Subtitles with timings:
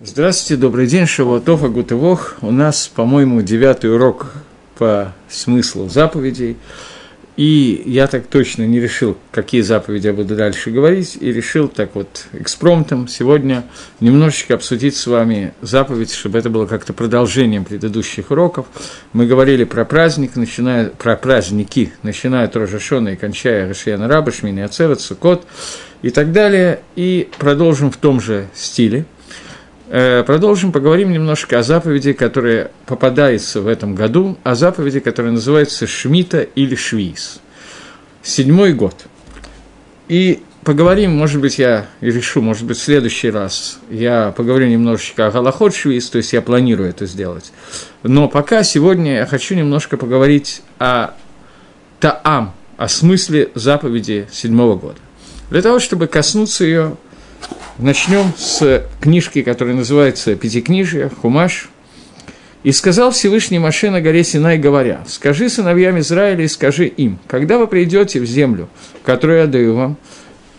[0.00, 2.38] Здравствуйте, добрый день, Шавуатов, Агутывох.
[2.40, 4.32] У нас, по-моему, девятый урок
[4.76, 6.56] по смыслу заповедей.
[7.36, 11.94] И я так точно не решил, какие заповеди я буду дальше говорить, и решил так
[11.94, 13.64] вот экспромтом сегодня
[14.00, 18.66] немножечко обсудить с вами заповедь, чтобы это было как-то продолжением предыдущих уроков.
[19.12, 24.62] Мы говорили про праздник, начиная, про праздники, начиная от Рожашона и кончая Рашияна Раба, Шмини
[24.62, 25.46] Ацевет, Сукот
[26.02, 29.04] и так далее, и продолжим в том же стиле–
[29.92, 36.40] продолжим, поговорим немножко о заповеди, которая попадается в этом году, о заповеди, которая называется Шмита
[36.40, 37.40] или Швиз.
[38.22, 39.04] Седьмой год.
[40.08, 45.30] И поговорим, может быть, я решу, может быть, в следующий раз я поговорю немножечко о
[45.30, 47.52] Галахот Швиз, то есть я планирую это сделать.
[48.02, 51.10] Но пока сегодня я хочу немножко поговорить о
[52.00, 54.98] Таам, о смысле заповеди седьмого года.
[55.50, 56.96] Для того, чтобы коснуться ее
[57.78, 61.70] Начнем с книжки, которая называется «Пятикнижие», «Хумаш».
[62.62, 67.58] «И сказал Всевышний Маше на горе Синай, говоря, «Скажи сыновьям Израиля и скажи им, когда
[67.58, 68.68] вы придете в землю,
[69.04, 69.96] которую я даю вам,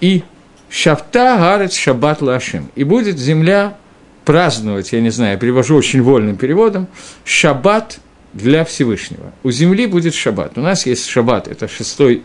[0.02, 0.23] и
[0.70, 3.78] шафта гарец шаббат лашим, и будет земля
[4.25, 6.88] праздновать, я не знаю, я перевожу очень вольным переводом,
[7.23, 8.00] шаббат
[8.34, 9.31] для Всевышнего.
[9.44, 10.58] У земли будет шаббат.
[10.58, 12.23] У нас есть шаббат, это шестой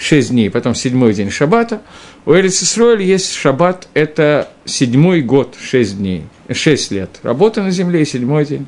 [0.00, 1.82] шесть дней, потом седьмой день шаббата.
[2.24, 7.10] У Эрицисроэль есть шаббат, это седьмой год, шесть дней, шесть лет.
[7.22, 8.66] Работа на земле седьмой день.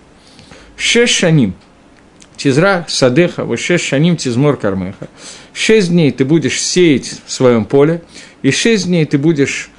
[0.77, 1.55] Шесть шаним.
[2.37, 5.09] Тизра садеха, вот шесть шаним тизмор кармеха.
[5.55, 8.03] Шесть дней ты будешь сеять в своем поле,
[8.43, 9.71] и шесть дней ты будешь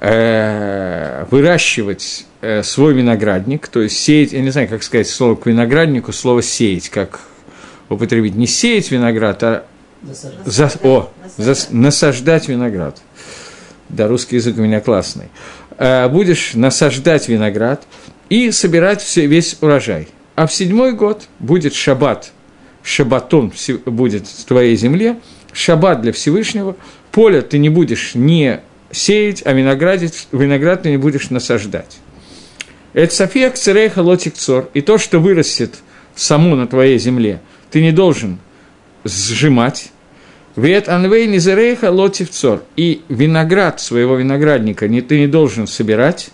[0.00, 5.46] э, выращивать э, свой виноградник, то есть сеять, я не знаю, как сказать слово к
[5.46, 7.20] винограднику, слово сеять, как
[7.88, 9.66] употребить, не сеять виноград, а
[10.44, 13.00] за, о, за, насаждать виноград.
[13.88, 15.28] Да, русский язык у меня классный.
[15.78, 17.86] А, будешь насаждать виноград
[18.28, 20.08] и собирать все, весь урожай.
[20.36, 22.32] А в седьмой год будет шаббат,
[22.82, 23.52] шабатон
[23.86, 25.18] будет в твоей земле,
[25.52, 26.76] шаббат для Всевышнего,
[27.12, 31.98] поле ты не будешь не сеять, а виноградить, виноград ты не будешь насаждать.
[32.92, 35.74] Это София Церейха Лотик Цор, и то, что вырастет
[36.14, 37.40] само на твоей земле,
[37.70, 38.38] ты не должен
[39.04, 39.90] сжимать,
[40.56, 42.62] Вет анвей низерейха лотивцор.
[42.76, 46.30] И виноград своего виноградника не, ты не должен собирать.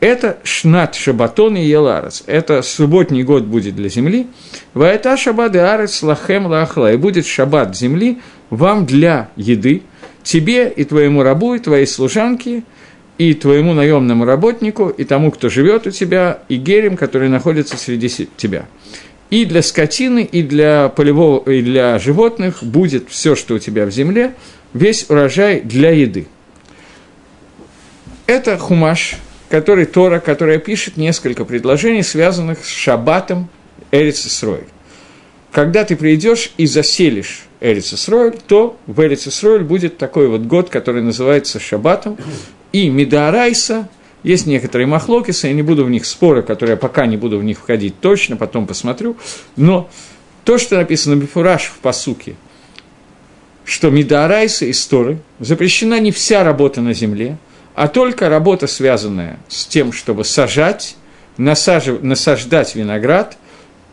[0.00, 2.22] Это шнат шабатон и еларец.
[2.26, 4.26] Это субботний год будет для земли.
[4.74, 6.92] Ваэта и арец лахем лахла.
[6.92, 9.82] И будет шаббат земли вам для еды,
[10.22, 12.62] тебе и твоему рабу, и твоей служанке,
[13.16, 18.28] и твоему наемному работнику, и тому, кто живет у тебя, и герем, который находится среди
[18.36, 18.66] тебя
[19.30, 23.90] и для скотины, и для полевого, и для животных будет все, что у тебя в
[23.90, 24.34] земле,
[24.72, 26.28] весь урожай для еды.
[28.26, 29.16] Это хумаш,
[29.48, 33.48] который Тора, которая пишет несколько предложений, связанных с шаббатом
[33.90, 34.66] Эриц Исроэль.
[35.52, 40.70] Когда ты придешь и заселишь Эриц Исроэль, то в Эриц Исроэль будет такой вот год,
[40.70, 42.18] который называется шаббатом,
[42.72, 43.88] и Медаарайса,
[44.26, 47.44] есть некоторые махлокисы, я не буду в них споры, которые я пока не буду в
[47.44, 49.16] них входить точно, потом посмотрю.
[49.54, 49.88] Но
[50.42, 52.34] то, что написано Бифураж в посуке,
[53.64, 57.38] что Мидарайса и Сторы запрещена не вся работа на земле,
[57.76, 60.96] а только работа, связанная с тем, чтобы сажать,
[61.36, 63.38] насажив, насаждать виноград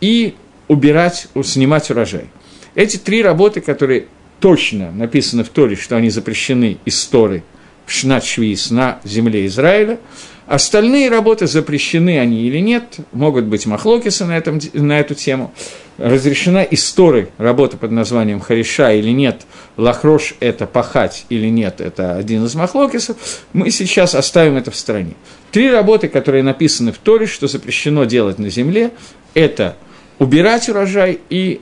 [0.02, 0.34] и
[0.68, 2.26] убирать, снимать урожай.
[2.74, 4.08] Эти три работы, которые
[4.40, 7.44] точно написаны в Торе, что они запрещены из Торы
[7.86, 8.24] в Шнат
[8.70, 10.00] на земле Израиля.
[10.46, 15.54] Остальные работы запрещены они или нет, могут быть махлокисы на, этом, на эту тему.
[15.98, 19.44] Разрешена история работа под названием Хариша или нет,
[19.78, 23.16] лахрош– это пахать или нет, это один из махлокисов.
[23.54, 25.14] Мы сейчас оставим это в стороне.
[25.52, 28.92] Три работы, которые написаны в Торе, что запрещено делать на земле,
[29.34, 29.78] это
[30.20, 31.62] убирать урожай и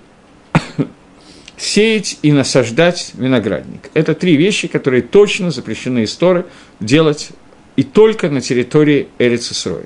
[1.62, 3.92] сеять и насаждать виноградник.
[3.94, 6.46] Это три вещи, которые точно запрещены из Торы
[6.80, 7.30] делать
[7.76, 9.86] и только на территории Эрицесроя.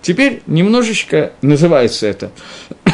[0.00, 2.30] Теперь немножечко называется это,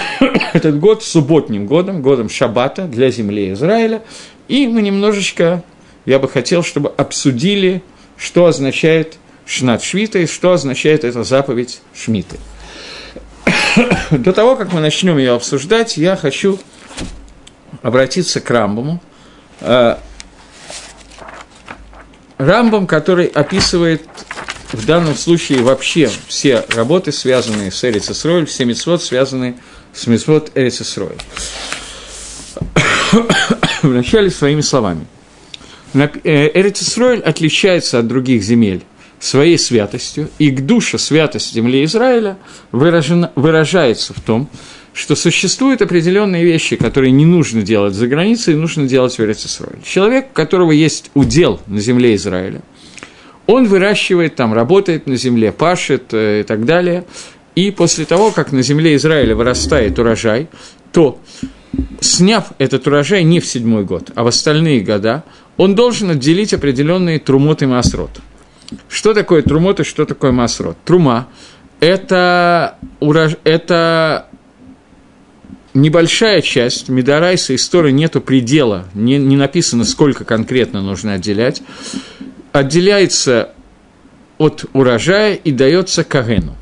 [0.55, 4.03] этот год субботним годом, годом Шаббата для земли Израиля,
[4.49, 5.63] и мы немножечко,
[6.07, 7.83] я бы хотел, чтобы обсудили,
[8.17, 12.39] что означает Шнат Швита и что означает эта заповедь Шмиты.
[14.11, 16.59] До того, как мы начнем ее обсуждать, я хочу
[17.83, 19.03] обратиться к Рамбаму.
[19.61, 19.97] Э,
[22.39, 24.03] Рамбам, который описывает
[24.73, 29.57] в данном случае вообще все работы, связанные с Эрицесройль, все мецвод, связанные
[29.93, 31.17] с мецвод Эрицесройль.
[33.83, 35.07] Вначале своими словами.
[35.95, 38.85] Э, Эрицесройль отличается от других земель
[39.21, 42.37] своей святостью, и к душе святость земли Израиля
[42.73, 44.51] выражена, выражается в том,
[44.95, 49.83] что существуют определенные вещи, которые не нужно делать за границей, нужно делать в Израиле.
[49.85, 52.63] Человек, у которого есть удел на земле Израиля,
[53.47, 57.05] он выращивает там, работает на земле, пашет э, и так далее,
[57.57, 60.49] и после того, как на земле Израиля вырастает урожай,
[60.93, 61.19] то,
[62.01, 65.25] сняв этот урожай не в седьмой год, а в остальные года,
[65.57, 68.11] он должен отделить определенные трумот и масрот.
[68.89, 70.77] Что такое трумот и что такое масрот?
[70.85, 71.29] Трума–
[71.81, 73.37] это, урож...
[73.45, 74.29] это
[75.75, 81.63] небольшая часть, Медорайса и Торы нету предела, не, не написано, сколько конкретно нужно отделять,
[82.53, 83.53] отделяется
[84.39, 86.57] от урожая и дается Кагену.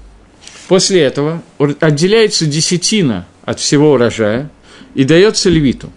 [0.68, 1.42] После этого
[1.80, 4.50] отделяется десятина от всего урожая
[4.94, 5.92] и дается левиту.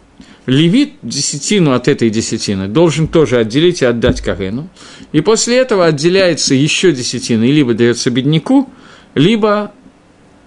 [0.46, 4.70] Левит десятину от этой десятины должен тоже отделить и отдать Кагену.
[5.12, 8.70] И после этого отделяется еще десятина, и либо дается бедняку,
[9.16, 9.72] либо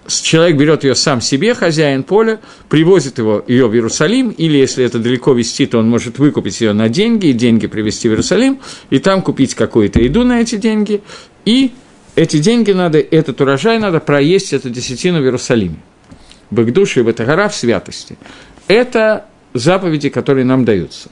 [0.09, 2.39] человек берет ее сам себе, хозяин поля,
[2.69, 6.73] привозит его, ее в Иерусалим, или если это далеко вести, то он может выкупить ее
[6.73, 8.59] на деньги, и деньги привезти в Иерусалим,
[8.89, 11.01] и там купить какую-то еду на эти деньги,
[11.45, 11.71] и
[12.15, 15.77] эти деньги надо, этот урожай надо проесть, эту десятину в Иерусалиме.
[16.51, 18.17] Багдуши и Батагара в святости.
[18.67, 21.09] Это заповеди, которые нам даются.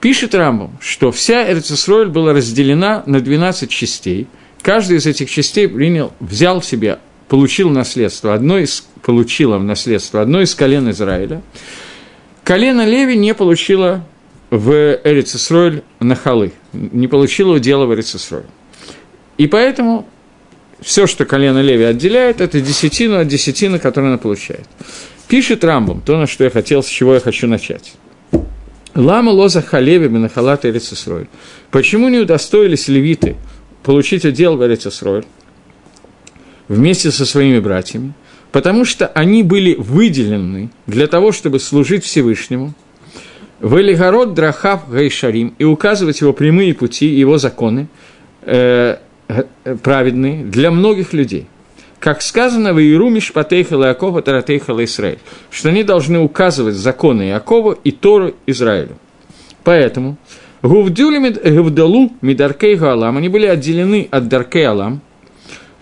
[0.00, 4.26] Пишет Рамбом, что вся Эрцисройль была разделена на 12 частей.
[4.62, 10.40] Каждый из этих частей принял, взял себе, получил наследство, одно из, получила в наследство одно
[10.40, 11.42] из колен Израиля.
[12.44, 14.04] Колено Леви не получило
[14.50, 18.46] в Эрицисройль нахалы, не получило удела в Эрицисройль.
[19.38, 20.08] И поэтому
[20.80, 24.66] все, что колено Леви отделяет, это десятину от десятины, которую она получает.
[25.28, 27.94] Пишет Рамбом, то, на что я хотел, с чего я хочу начать.
[28.94, 31.26] Лама лоза халеви бенахалат Эрицесроль.
[31.70, 33.36] Почему не удостоились левиты
[33.82, 35.24] получить удел в Эрицесроль
[36.68, 38.14] вместе со своими братьями?
[38.52, 42.74] Потому что они были выделены для того, чтобы служить Всевышнему,
[43.60, 47.88] в Элигород Драхав Гайшарим и указывать его прямые пути, его законы,
[48.42, 48.96] э,
[49.82, 51.46] праведные для многих людей.
[51.98, 55.18] Как сказано в Иеру Мишпатейха Иакова Таратейха Израиль,
[55.50, 58.98] что они должны указывать законы Иакова и Тору Израилю.
[59.64, 60.16] Поэтому
[60.62, 65.00] Гувдалу Мидаркей Галам, они были отделены от Даркей Алам,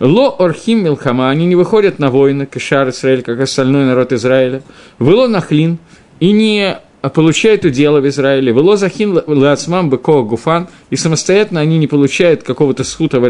[0.04, 4.62] Ло Орхим Милхама, они не выходят на войны, Кешар Израиль, как остальной народ Израиля,
[4.98, 5.78] Вело Нахлин,
[6.20, 6.78] и не
[7.14, 12.84] получают удела в Израиле, «Вело захин лацмам быко гуфан», и самостоятельно они не получают какого-то
[12.84, 13.24] схута в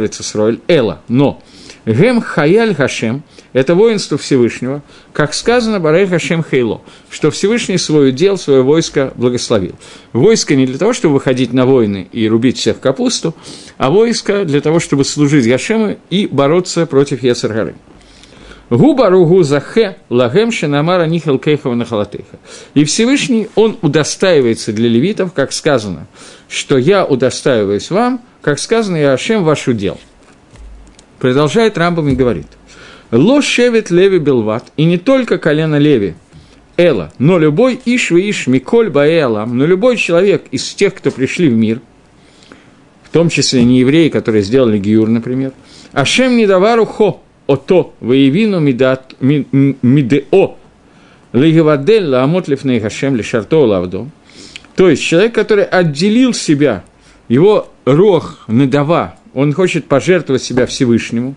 [0.67, 1.41] «эла», но
[1.87, 3.23] «гем хаяль хашем»–
[3.55, 9.77] это воинство Всевышнего, как сказано «барей хашем хейло», что Всевышний свой удел, свое войско благословил.
[10.13, 13.35] Войско не для того, чтобы выходить на войны и рубить всех капусту,
[13.79, 17.77] а войско для того, чтобы служить Гашему и бороться против Ясаргары.
[18.71, 22.39] Губаругу захе лагем шенамара нихал кейхова нахалатейха.
[22.73, 26.09] И Всевышний, он удостаивается для левитов, как сказано,
[26.49, 29.99] что я удостаиваюсь вам, как сказано, я Ашем ваш удел.
[31.21, 32.49] Продолжает Рамбам и говорит,
[33.15, 36.15] Ло шевет леви белват, и не только колено леви,
[36.77, 41.53] Эла, но любой иш иш миколь баэлам, но любой человек из тех, кто пришли в
[41.53, 41.81] мир,
[43.05, 45.53] в том числе не евреи, которые сделали гиюр, например,
[45.93, 50.57] Ашем не давару хо, ото воевину мидео
[51.33, 54.09] лигавадель ламот лифней хашем лишарто лавдо.
[54.75, 56.83] То есть человек, который отделил себя,
[57.29, 61.37] его рог надава, он хочет пожертвовать себя Всевышнему,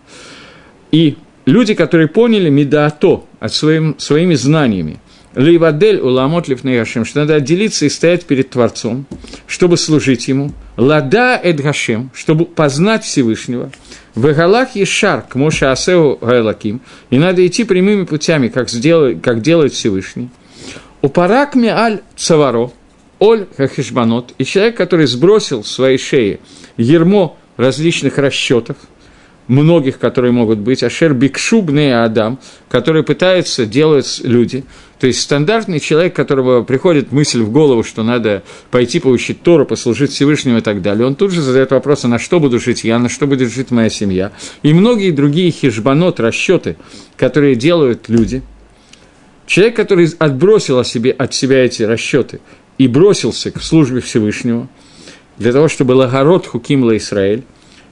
[0.92, 5.00] и люди, которые поняли медаато от своим, своими знаниями,
[5.36, 9.06] Лейвадель уламот лифнейгашем, что надо отделиться и стоять перед Творцом,
[9.46, 10.52] чтобы служить Ему.
[10.78, 13.72] Лада эдгашем, чтобы познать Всевышнего.
[14.16, 19.74] Вегалах Ешар, к Моше Асеу Гайлаким, и надо идти прямыми путями, как, сделает, как делает
[19.74, 20.30] Всевышний.
[21.04, 22.74] У Паракми Аль Цаваро,
[23.20, 26.40] Оль Хахишбанот, и человек, который сбросил в своей шее
[26.78, 28.78] ермо различных расчетов,
[29.48, 32.40] многих, которые могут быть, Ашер Бикшубный Адам,
[32.70, 34.64] которые пытаются делать люди.
[35.00, 40.12] То есть стандартный человек, которого приходит мысль в голову, что надо пойти получить Тору, послужить
[40.12, 42.98] Всевышнему и так далее, он тут же задает вопрос, а на что буду жить я,
[42.98, 44.32] на что будет жить моя семья.
[44.64, 46.78] И многие другие хижбанот, расчеты,
[47.16, 48.42] которые делают люди.
[49.46, 52.42] Человек, который отбросил от, себе, от себя эти расчеты
[52.78, 54.68] и бросился к службе Всевышнего,
[55.38, 57.44] для того, чтобы лагород хукимла Исраэль,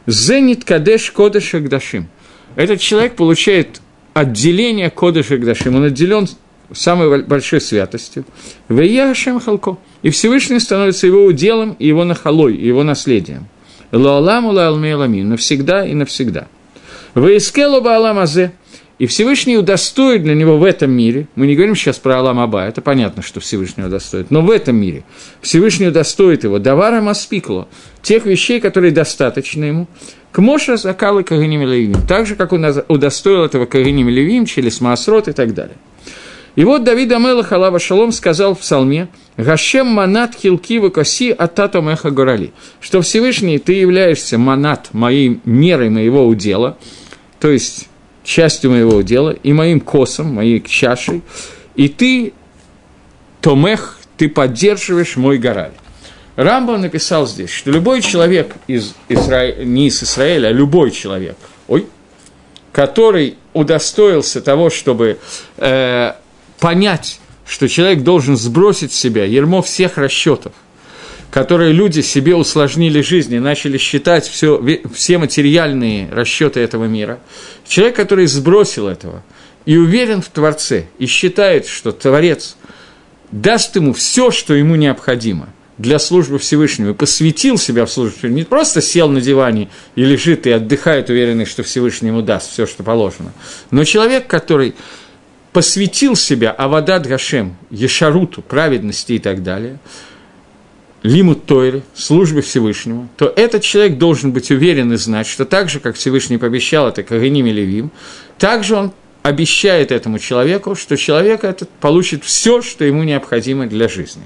[0.07, 2.07] Зенит Кадеш Кодеша Гдашим.
[2.55, 3.81] Этот человек получает
[4.13, 5.75] отделение Кодеша Гдашим.
[5.75, 6.27] Он отделен
[6.73, 8.25] самой большой святостью.
[8.69, 9.77] Вея Хашем Халко.
[10.01, 13.47] И Всевышний становится его уделом его нахалой, его наследием.
[13.91, 16.47] Лаоламу лаалмейламим, навсегда и навсегда.
[17.13, 18.51] Ваискелу баалам азе,
[18.97, 22.65] и Всевышний удостоит для него в этом мире, мы не говорим сейчас про Алам Аба,
[22.65, 25.03] это понятно, что Всевышний удостоит, но в этом мире.
[25.41, 27.67] Всевышний удостоит его Давара Маспикло,
[28.01, 29.87] тех вещей, которые достаточно ему,
[30.31, 35.27] к Моша Закалы Каганим Левим, так же, как он удостоил этого Каганим Левим, через Маасрот
[35.27, 35.77] и так далее.
[36.55, 42.11] И вот Давид Амелах Алава Шалом сказал в псалме «Гашем манат хилки коси атато меха
[42.11, 46.77] горали», что Всевышний, ты являешься манат, моей мерой моего удела,
[47.41, 47.89] то есть
[48.25, 51.21] частью моего дела, и моим косом, моей чашей,
[51.75, 52.33] и ты,
[53.39, 55.71] Томех, ты поддерживаешь мой гораль.
[56.35, 59.53] Рамбам написал здесь, что любой человек из Изра...
[59.53, 61.87] не из Израиля, а любой человек, ой,
[62.73, 65.17] который удостоился того, чтобы
[65.57, 66.11] э,
[66.59, 70.51] понять, что человек должен сбросить с себя ермо всех расчетов,
[71.35, 74.57] которые люди себе усложнили жизнь и начали считать все,
[74.93, 77.19] все материальные расчеты этого мира.
[77.67, 79.21] Человек, который сбросил этого
[79.65, 82.55] и уверен в Творце, и считает, что Творец
[83.33, 88.45] даст ему все, что ему необходимо для службы Всевышнего, и посвятил себя в службу не
[88.45, 92.81] просто сел на диване и лежит и отдыхает, уверенный, что Всевышний ему даст все, что
[92.81, 93.33] положено,
[93.71, 94.73] но человек, который
[95.51, 99.79] посвятил себя Авадат Гашем, Ешаруту, праведности и так далее–
[101.05, 105.79] лимут Тойры, службы Всевышнему, то этот человек должен быть уверен и знать, что так же,
[105.79, 107.91] как Всевышний пообещал это Каганим и Левим,
[108.39, 114.23] также он обещает этому человеку, что человек этот получит все, что ему необходимо для жизни.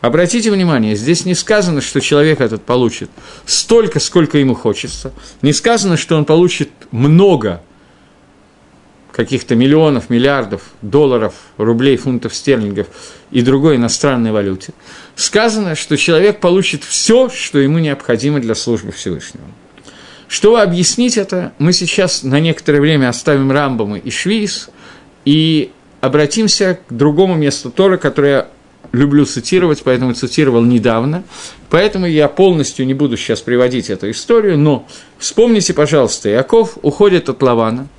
[0.00, 3.10] Обратите внимание, здесь не сказано, что человек этот получит
[3.46, 7.60] столько, сколько ему хочется, не сказано, что он получит много
[9.18, 12.86] каких-то миллионов, миллиардов долларов, рублей, фунтов стерлингов
[13.32, 14.72] и другой иностранной валюте,
[15.18, 19.44] сказано, что человек получит все, что ему необходимо для службы Всевышнего.
[20.28, 24.70] Чтобы объяснить это, мы сейчас на некоторое время оставим Рамбамы и Швейс
[25.24, 25.70] и
[26.00, 28.48] обратимся к другому месту Тора, которое я
[28.92, 31.24] люблю цитировать, поэтому цитировал недавно,
[31.68, 34.86] поэтому я полностью не буду сейчас приводить эту историю, но
[35.18, 37.88] вспомните, пожалуйста, Яков уходит от Лавана–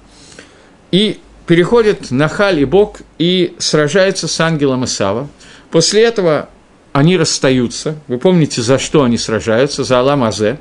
[0.91, 5.27] и переходит на Халь и Бог и сражается с ангелом Исава.
[5.71, 6.49] После этого
[6.93, 7.97] они расстаются.
[8.07, 9.83] Вы помните, за что они сражаются?
[9.83, 10.59] За Алам Азе.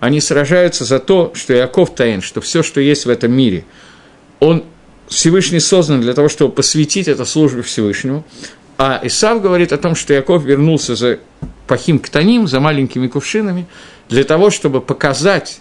[0.00, 3.64] Они сражаются за то, что Яков Таин, что все, что есть в этом мире,
[4.40, 4.64] он
[5.08, 8.24] Всевышний создан для того, чтобы посвятить это службе Всевышнему.
[8.76, 11.20] А Исав говорит о том, что Яков вернулся за
[11.66, 13.66] Пахим Ктаним, за маленькими кувшинами,
[14.08, 15.60] для того, чтобы показать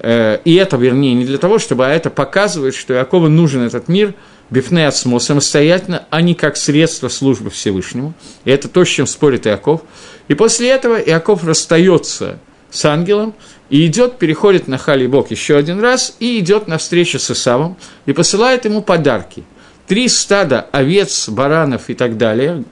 [0.00, 3.88] Э, и это, вернее, не для того, чтобы, а это показывает, что Иакову нужен этот
[3.88, 4.14] мир
[4.50, 8.14] бифне отсмо самостоятельно, а не как средство службы Всевышнему.
[8.44, 9.82] И это то, с чем спорит Иаков.
[10.28, 12.38] И после этого Иаков расстается
[12.70, 13.34] с ангелом
[13.70, 17.76] и идет, переходит на Хали Бог еще один раз и идет на встречу с Исавом
[18.06, 19.44] и посылает ему подарки.
[19.86, 22.64] Три стада овец, баранов и так далее,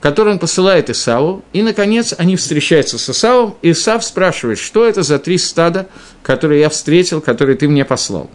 [0.00, 5.02] который он посылает Исаву, и, наконец, они встречаются с Исавом, и Исав спрашивает, что это
[5.02, 5.86] за три стада,
[6.22, 8.28] которые я встретил, которые ты мне послал.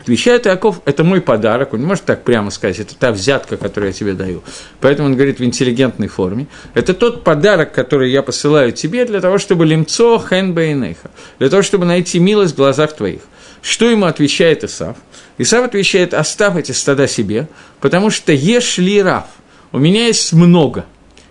[0.00, 3.90] Отвечает Иаков, это мой подарок, он не может так прямо сказать, это та взятка, которую
[3.90, 4.42] я тебе даю.
[4.80, 6.46] Поэтому он говорит в интеллигентной форме.
[6.74, 11.84] Это тот подарок, который я посылаю тебе для того, чтобы лимцо хенбейнеха, для того, чтобы
[11.84, 13.20] найти милость в глазах твоих.
[13.62, 14.96] Что ему отвечает Исав?
[15.36, 17.48] Исав отвечает, оставь эти стада себе,
[17.80, 19.26] потому что ешь ли рав–
[19.72, 20.84] у меня есть много.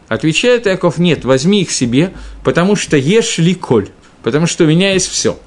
[0.08, 3.90] Отвечает Яков, нет, возьми их себе, потому что ешь ли коль,
[4.24, 5.38] потому что у меня есть все.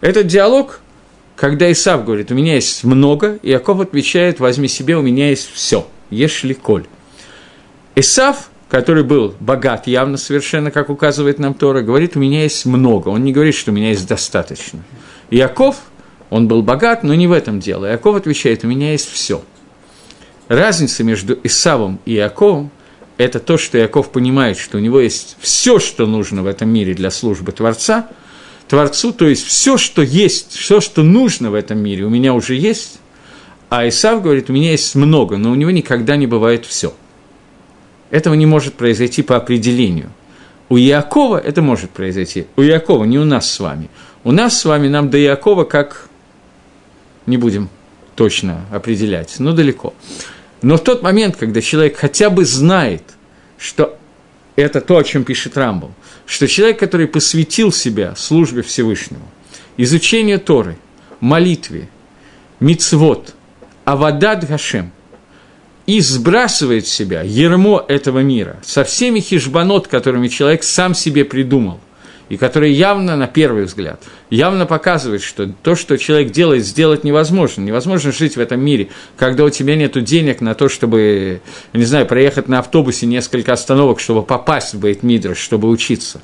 [0.00, 0.80] Этот диалог,
[1.36, 5.50] когда Исав говорит, у меня есть много, и Яков отвечает, возьми себе, у меня есть
[5.52, 6.86] все, ешь ли коль.
[7.96, 13.08] Исав, который был богат явно совершенно, как указывает нам Тора, говорит, у меня есть много,
[13.08, 14.80] он не говорит, что у меня есть достаточно.
[15.30, 15.76] Яков,
[16.30, 17.86] он был богат, но не в этом дело.
[17.86, 19.42] Яков отвечает, у меня есть все–
[20.48, 22.70] разница между Исавом и Иаковом–
[23.16, 26.94] это то, что Иаков понимает, что у него есть все, что нужно в этом мире
[26.94, 28.08] для службы Творца,
[28.68, 32.54] Творцу, то есть все, что есть, все, что нужно в этом мире, у меня уже
[32.54, 32.98] есть,
[33.68, 36.94] а Исав говорит, у меня есть много, но у него никогда не бывает все.
[38.10, 40.10] Этого не может произойти по определению.
[40.68, 42.46] У Иакова это может произойти.
[42.56, 43.90] У Иакова, не у нас с вами.
[44.22, 46.08] У нас с вами, нам до Иакова как...
[47.26, 47.70] Не будем
[48.14, 49.94] точно определять, но далеко.
[50.62, 53.02] Но в тот момент, когда человек хотя бы знает,
[53.58, 53.98] что
[54.56, 55.94] это то, о чем пишет Рамбом,
[56.26, 59.28] что человек, который посвятил себя службе Всевышнему,
[59.76, 60.76] изучению Торы,
[61.20, 61.88] молитве,
[62.60, 63.34] мицвод,
[63.84, 64.92] авадад Гашем,
[65.86, 71.78] и сбрасывает себя ермо этого мира со всеми хижбанот, которыми человек сам себе придумал,
[72.28, 77.62] и который явно, на первый взгляд, явно показывает, что то, что человек делает, сделать невозможно.
[77.62, 81.40] Невозможно жить в этом мире, когда у тебя нет денег на то, чтобы,
[81.72, 86.20] не знаю, проехать на автобусе несколько остановок, чтобы попасть в Бейтмидрш, чтобы учиться.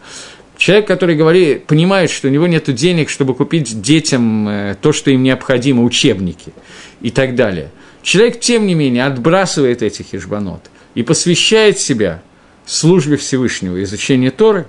[0.56, 5.10] Человек, который говорит, понимает, что у него нет денег, чтобы купить детям э, то, что
[5.10, 6.52] им необходимо, учебники
[7.00, 7.70] и так далее.
[8.02, 12.22] Человек, тем не менее, отбрасывает эти хижбанот и посвящает себя
[12.66, 14.66] службе Всевышнего, изучению Торы,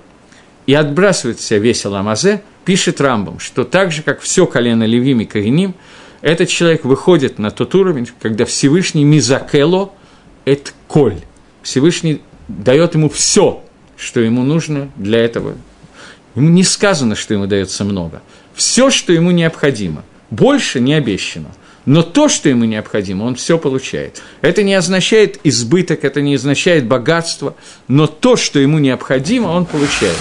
[0.66, 5.24] и отбрасывает себя весь Аламазе, пишет Рамбам, что так же, как все колено Левим и
[5.24, 5.74] Каиним,
[6.20, 9.92] этот человек выходит на тот уровень, когда Всевышний Мизакело–
[10.44, 11.16] это коль.
[11.62, 13.64] Всевышний дает ему все,
[13.96, 15.56] что ему нужно для этого
[16.34, 18.22] Ему не сказано, что ему дается много.
[18.54, 20.02] Все, что ему необходимо.
[20.30, 21.50] Больше не обещано.
[21.84, 24.22] Но то, что ему необходимо, он все получает.
[24.40, 27.56] Это не означает избыток, это не означает богатство,
[27.88, 30.16] но то, что ему необходимо, он получает.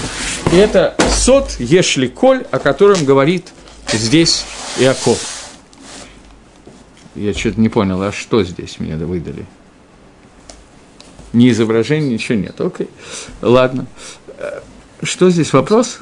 [0.51, 3.53] И это сот Ешли Коль, о котором говорит
[3.91, 4.45] здесь
[4.79, 5.19] Иаков.
[7.13, 9.45] Я что-то не понял, а что здесь мне выдали?
[11.33, 12.59] Ни изображения, ничего нет.
[12.59, 12.89] Окей,
[13.41, 13.85] ладно.
[15.03, 15.99] Что здесь вопрос?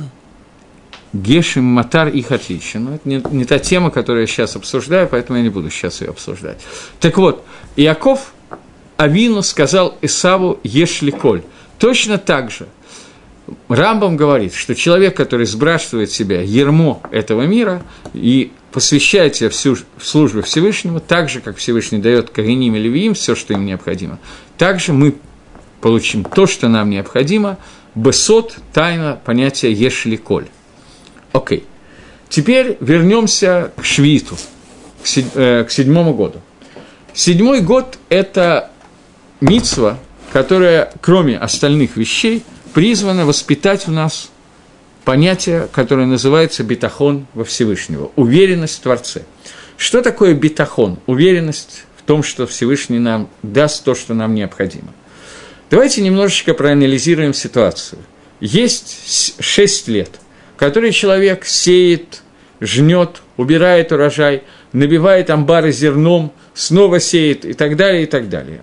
[1.14, 2.78] Гешим, Матар и Хатичи.
[2.78, 6.02] Но это не, не та тема, которую я сейчас обсуждаю, поэтому я не буду сейчас
[6.02, 6.60] ее обсуждать.
[7.00, 8.34] Так вот, Иаков
[8.98, 11.44] Авину сказал Исаву Ешликоль.
[11.78, 12.68] Точно так же
[13.68, 17.82] Рамбам говорит, что человек, который сбрасывает себя ермо этого мира
[18.14, 23.16] и посвящает себя всю, в службу Всевышнему, так же, как Всевышний дает Кариним и Левиим
[23.16, 24.20] все, что им необходимо,
[24.58, 25.16] также мы
[25.82, 27.58] получим то, что нам необходимо–
[27.96, 30.48] Бесот– тайна понятия Ешли Коль.
[31.34, 31.66] Окей.
[32.30, 34.38] Теперь вернемся к Швиту,
[35.36, 36.42] э, к седьмому году.
[37.14, 38.72] Седьмой год– это
[39.42, 39.98] мицва,
[40.32, 42.44] которая, кроме остальных вещей,
[42.74, 44.30] призвана воспитать в нас
[45.06, 49.24] понятие, которое называется битахон во Всевышнего, уверенность в Творце.
[49.76, 51.00] Что такое битахон?
[51.08, 54.94] Уверенность в том, что Всевышний нам даст то, что нам необходимо.
[55.72, 58.02] Давайте немножечко проанализируем ситуацию.
[58.40, 60.20] Есть шесть лет,
[60.60, 62.22] которые человек сеет,
[62.60, 64.44] жнет, убирает урожай,
[64.74, 68.62] набивает амбары зерном, снова сеет и так далее, и так далее.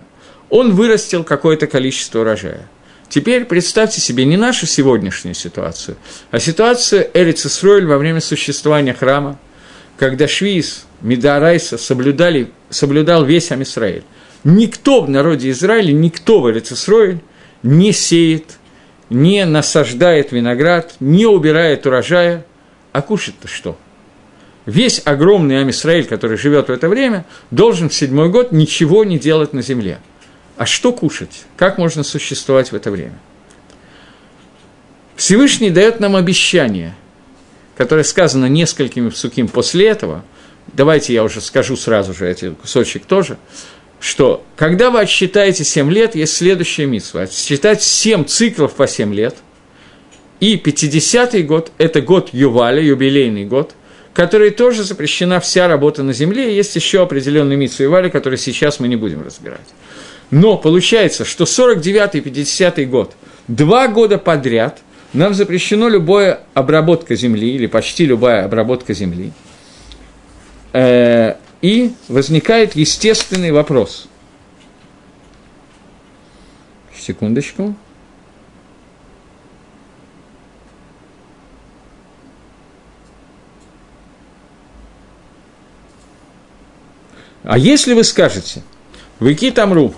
[0.49, 2.69] Он вырастил какое-то количество урожая.
[3.09, 5.97] Теперь представьте себе не нашу сегодняшнюю ситуацию,
[6.29, 9.39] а ситуацию Эрицесройль во время существования храма,
[9.97, 14.03] когда Швиз, Медарайса соблюдали, соблюдал весь Амисраиль.
[14.43, 17.21] Никто в народе Израиля, никто в Эрицесроиль
[17.63, 18.59] не сеет,
[19.09, 22.45] не насаждает виноград, не убирает урожая,
[22.91, 23.77] а кушать-то что?
[24.65, 29.53] Весь огромный Амисраиль, который живет в это время, должен в седьмой год ничего не делать
[29.53, 29.99] на земле.
[30.57, 31.45] А что кушать?
[31.55, 33.17] Как можно существовать в это время?
[35.15, 36.95] Всевышний дает нам обещание,
[37.77, 40.23] которое сказано несколькими псуким после этого.
[40.73, 43.37] Давайте я уже скажу сразу же эти кусочек тоже
[43.99, 47.23] что когда вы отсчитаете 7 лет, есть следующая митсва.
[47.23, 49.35] Отсчитать 7 циклов по 7 лет.
[50.39, 53.73] И 50-й год– это год Юваля, юбилейный год,
[54.13, 56.51] который тоже запрещена вся работа на земле.
[56.51, 59.67] И есть еще определенный митсва Юваля, который сейчас мы не будем разбирать.
[60.29, 63.13] Но получается, что 49-й и 50-й год,
[63.47, 64.79] два года подряд,
[65.13, 69.31] нам запрещено любая обработка земли, или почти любая обработка земли.
[71.61, 74.07] И возникает естественный вопрос.
[76.95, 77.75] Секундочку.
[87.43, 88.61] А если вы скажете,
[89.21, 89.95] Вики Тамру,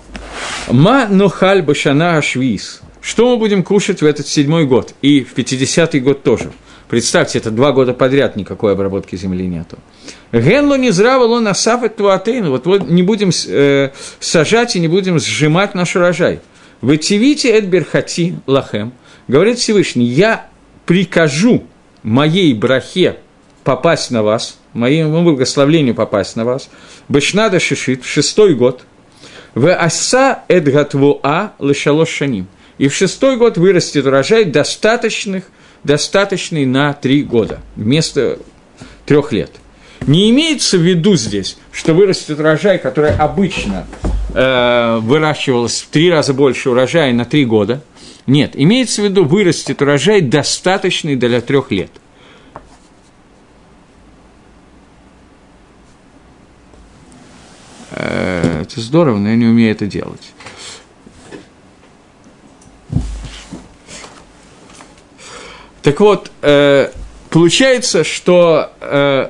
[0.68, 5.98] Ма нохаль башана ашвиз, что мы будем кушать в этот седьмой год и в 50-й
[5.98, 6.52] год тоже?
[6.90, 9.78] Представьте, это два года подряд никакой обработки земли нету.
[10.32, 12.50] Генло не зравало на сафет туатейн.
[12.50, 16.40] Вот, вот не будем э, сажать и не будем сжимать наш урожай.
[16.80, 17.72] Вы тивите эд
[18.48, 18.92] лахем.
[19.28, 20.48] Говорит Всевышний, я
[20.84, 21.62] прикажу
[22.02, 23.18] моей брахе
[23.62, 26.70] попасть на вас, моему благословлению попасть на вас.
[27.08, 28.82] Бешнада шишит, шестой год.
[29.54, 32.48] В аса эд гатвуа лешалош шаним.
[32.78, 35.44] И в шестой год вырастет урожай достаточных,
[35.84, 38.38] достаточный на три года вместо
[39.06, 39.50] трех лет.
[40.06, 43.86] Не имеется в виду здесь, что вырастет урожай, который обычно
[44.34, 47.82] э, выращивался в три раза больше урожая на три года.
[48.26, 51.90] Нет, имеется в виду, вырастет урожай, достаточный для трех лет.
[57.90, 60.32] Э, это здорово, но я не умею это делать.
[65.82, 66.90] Так вот, э,
[67.30, 69.28] получается, что э,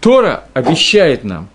[0.00, 1.48] Тора обещает нам,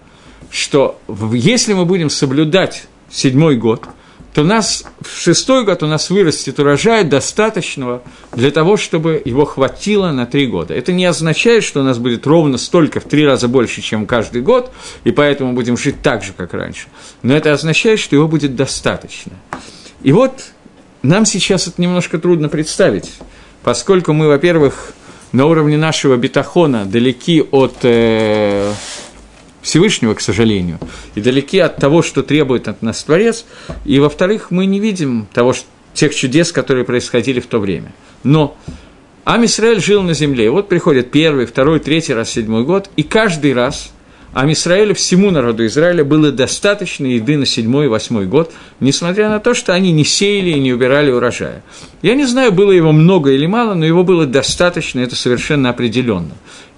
[0.50, 1.00] что
[1.34, 3.86] если мы будем соблюдать седьмой год–
[4.34, 8.02] то нас в шестой год у нас вырастет урожай достаточного
[8.34, 10.74] для того, чтобы его хватило на три года.
[10.74, 14.42] Это не означает, что у нас будет ровно столько, в три раза больше, чем каждый
[14.42, 14.72] год,
[15.04, 16.88] и поэтому будем жить так же, как раньше.
[17.22, 19.34] Но это означает, что его будет достаточно.
[20.02, 20.34] И вот
[21.04, 23.12] нам сейчас это немножко трудно представить,
[23.64, 24.94] поскольку мы, во-первых,
[25.32, 28.72] на уровне нашего бетахона далеки от э,
[29.62, 30.80] Всевышнего, к сожалению,
[31.16, 33.46] и далеки от того, что требует от нас Творец,
[33.86, 37.94] и, во-вторых, мы не видим того, что, тех чудес, которые происходили в то время.
[38.24, 38.58] Но
[39.26, 43.54] Ам Исраэль жил на земле, вот приходит первый, второй, третий раз, седьмой год, и каждый
[43.54, 43.94] раз
[44.34, 49.40] Ам Исраэлю, всему народу Израиля было достаточно еды на седьмой и восьмой год, несмотря на
[49.40, 51.64] то, что они не сеяли и не убирали урожая.
[52.02, 56.32] Я не знаю, было его много или мало, но его было достаточно, это совершенно определенно.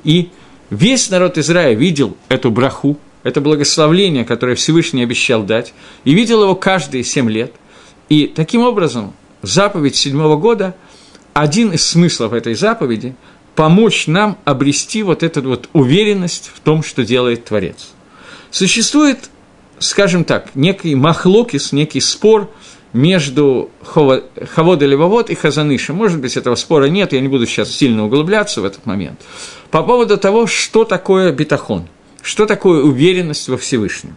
[0.04, 0.30] И
[0.70, 6.56] Весь народ Израиля видел эту браху, это благословление, которое Всевышний обещал дать, и видел его
[6.56, 7.54] каждые семь лет.
[8.10, 10.76] И таким образом заповедь седьмого года,
[11.34, 13.16] один из смыслов этой заповеди–
[13.56, 17.90] помочь нам обрести вот эту вот уверенность в том, что делает Творец.
[18.52, 19.30] Существует,
[19.80, 22.50] скажем так, некий махлокис, некий спор–
[22.96, 25.92] между Хавод и Левовод и Хазаныша.
[25.92, 29.20] Может быть, этого спора нет, я не буду сейчас сильно углубляться в этот момент.
[29.70, 31.90] По поводу того, что такое бетахон,
[32.22, 34.16] что такое уверенность во Всевышнем.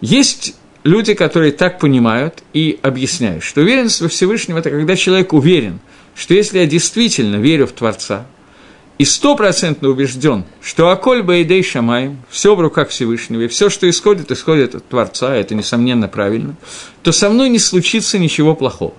[0.00, 5.78] Есть люди, которые так понимают и объясняют, что уверенность во Всевышнем– это когда человек уверен,
[6.14, 8.26] что если я действительно верю в Творца–
[9.02, 14.30] и стопроцентно убежден, что Аколь Баидей Шамай, все в руках Всевышнего, и все, что исходит,
[14.30, 16.54] исходит от Творца, это, несомненно, правильно,
[17.02, 18.94] то со мной не случится ничего плохого.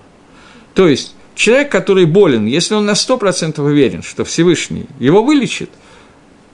[0.74, 5.70] То есть, человек, который болен, если он на сто процентов уверен, что Всевышний его вылечит,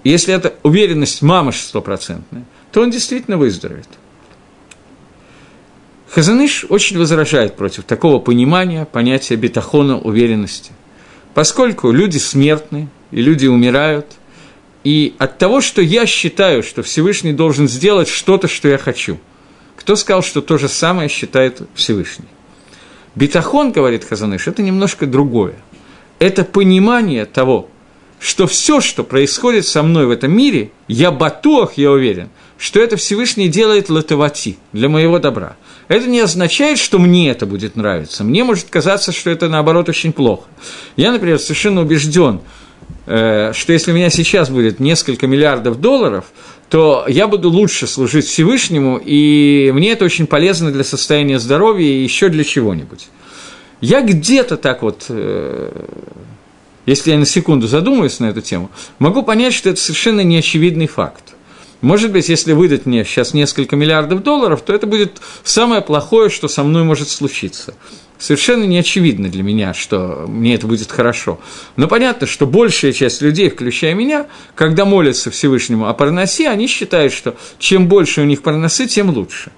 [0.05, 3.89] если это уверенность мамыш стопроцентная, то он действительно выздоровеет.
[6.11, 10.73] Хазаныш очень возражает против такого понимания понятия бетахона уверенности,
[11.35, 14.07] поскольку люди смертные, и люди умирают.
[14.83, 19.19] И от того, что я считаю, что Всевышний должен сделать что-то, что я хочу.
[19.77, 22.29] Кто сказал, что то же самое считает Всевышний?
[23.15, 25.55] Битахон, говорит Хазаныш, это немножко другое.
[26.19, 27.69] Это понимание того,
[28.19, 32.97] что все, что происходит со мной в этом мире, я батуах, я уверен, что это
[32.97, 35.57] Всевышний делает латавати, для моего добра.
[35.91, 38.25] Это не означает, что мне это будет нравиться.
[38.25, 40.49] Мне может казаться, что это, наоборот, очень плохо.
[40.97, 42.41] Я, например, совершенно убежден,
[43.13, 46.27] Э, что если у меня сейчас будет несколько миллиардов долларов,
[46.69, 52.05] то я буду лучше служить Всевышнему, и мне это очень полезно для состояния здоровья и
[52.05, 53.09] еще для чего-нибудь.
[53.81, 55.73] Я где-то так вот, э,
[56.87, 61.35] если я на секунду задумаюсь на эту тему, могу понять, что это совершенно неочевидный факт.
[61.81, 66.49] Может быть, если выдать мне сейчас несколько миллиардов долларов, то это будет самое плохое, что
[66.49, 67.75] со мной может случиться
[68.21, 71.41] совершенно не очевидно для меня, что мне это будет хорошо.
[71.77, 77.13] Но понятно, что большая часть людей, включая меня, когда молятся Всевышнему о парносе, они считают,
[77.13, 79.51] что чем больше у них парносы, тем лучше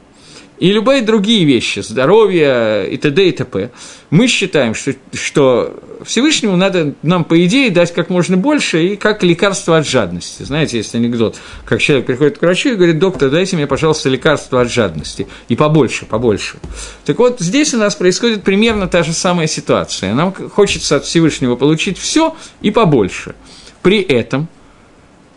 [0.62, 3.28] и любые другие вещи, здоровье и т.д.
[3.28, 3.72] и т.п.,
[4.10, 9.24] мы считаем, что, что Всевышнему надо нам, по идее, дать как можно больше и как
[9.24, 10.44] лекарство от жадности.
[10.44, 14.60] Знаете, есть анекдот, как человек приходит к врачу и говорит, доктор, дайте мне, пожалуйста, лекарство
[14.60, 15.26] от жадности.
[15.48, 16.58] И побольше, побольше.
[17.06, 20.14] Так вот, здесь у нас происходит примерно та же самая ситуация.
[20.14, 23.34] Нам хочется от Всевышнего получить все и побольше.
[23.82, 24.46] При этом–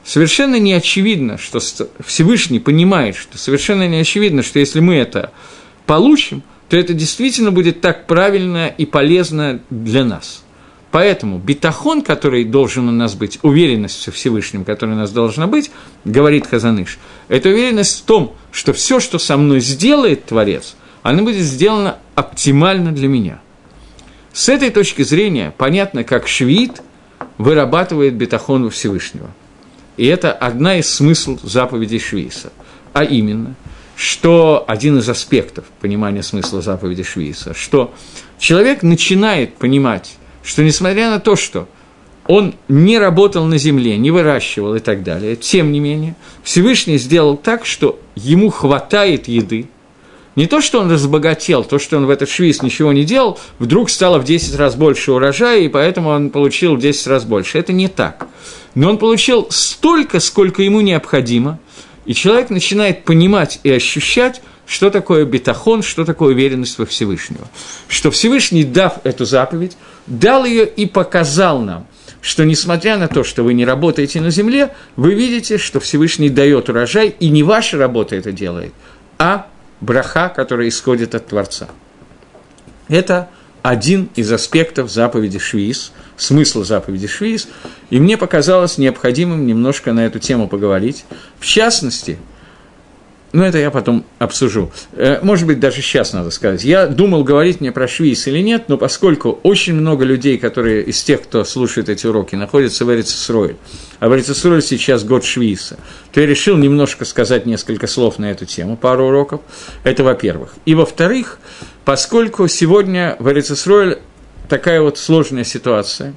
[0.06, 1.60] совершенно не очевидно, что
[2.06, 5.32] Всевышний понимает, что совершенно не очевидно, что если мы это
[5.86, 10.44] получим, то это действительно будет так правильно и полезно для нас.
[10.92, 15.70] Поэтому битахон, который должен у нас быть, уверенность во Всевышнем, которая у нас должна быть,
[16.06, 21.42] говорит Хазаныш, это уверенность в том, что все, что со мной сделает Творец, оно будет
[21.42, 23.42] сделано оптимально для меня.
[24.32, 26.82] С этой точки зрения понятно, как швид
[27.38, 29.32] вырабатывает битахон во Всевышнего–
[29.98, 32.52] и это одна из смыслов заповедей Швейса.
[32.94, 33.56] А именно,
[33.96, 37.94] что один из аспектов понимания смысла заповеди Швейса, что
[38.40, 41.68] человек начинает понимать, что несмотря на то, что
[42.28, 47.38] он не работал на земле, не выращивал и так далее, тем не менее, Всевышний сделал
[47.38, 49.68] так, что ему хватает еды,
[50.36, 53.90] не то, что он разбогател, то, что он в этот швиз ничего не делал, вдруг
[53.90, 57.58] стало в 10 раз больше урожая, и поэтому он получил в 10 раз больше.
[57.58, 58.28] Это не так
[58.76, 61.60] но он получил столько, сколько ему необходимо,
[62.06, 67.48] и человек начинает понимать и ощущать, что такое бетахон, что такое уверенность во Всевышнего.
[67.88, 71.88] Что Всевышний, дав эту заповедь, дал ее и показал нам,
[72.22, 76.70] что несмотря на то, что вы не работаете на земле, вы видите, что Всевышний дает
[76.70, 78.74] урожай, и не ваша работа это делает,
[79.18, 79.48] а
[79.86, 81.70] браха, которая исходит от Творца.
[82.88, 83.30] Это
[83.62, 87.48] один из аспектов заповеди Швиз, смысла заповеди Швиз,
[87.90, 91.06] и мне показалось необходимым немножко на эту тему поговорить.
[91.40, 92.20] В частности,
[93.36, 94.72] но это я потом обсужу.
[94.94, 96.64] Э, может быть, даже сейчас надо сказать.
[96.64, 101.04] Я думал, говорить мне про Швейц или нет, но поскольку очень много людей, которые из
[101.04, 103.58] тех, кто слушает эти уроки, находятся в Эрицесройль,
[104.00, 105.78] а в Эрицесройль сейчас год Швейца,
[106.14, 109.42] то я решил немножко сказать несколько слов на эту тему, пару уроков.
[109.84, 110.54] Это во-первых.
[110.66, 111.40] И во-вторых,
[111.84, 114.00] поскольку сегодня в Эрицесройль
[114.48, 116.14] такая вот сложная ситуация,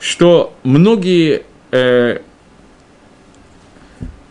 [0.00, 2.18] что многие э,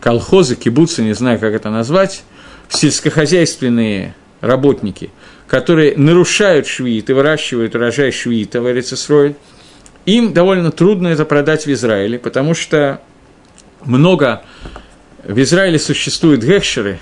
[0.06, 2.22] колхозы, кибуцы, не знаю, как это назвать,
[2.68, 5.10] сельскохозяйственные работники,
[5.48, 9.34] которые нарушают швиит и выращивают урожай швиита в Эрицесроль,
[10.04, 13.00] им довольно трудно это продать в Израиле, потому что
[13.84, 14.44] много
[15.24, 17.00] в Израиле существуют гехшеры,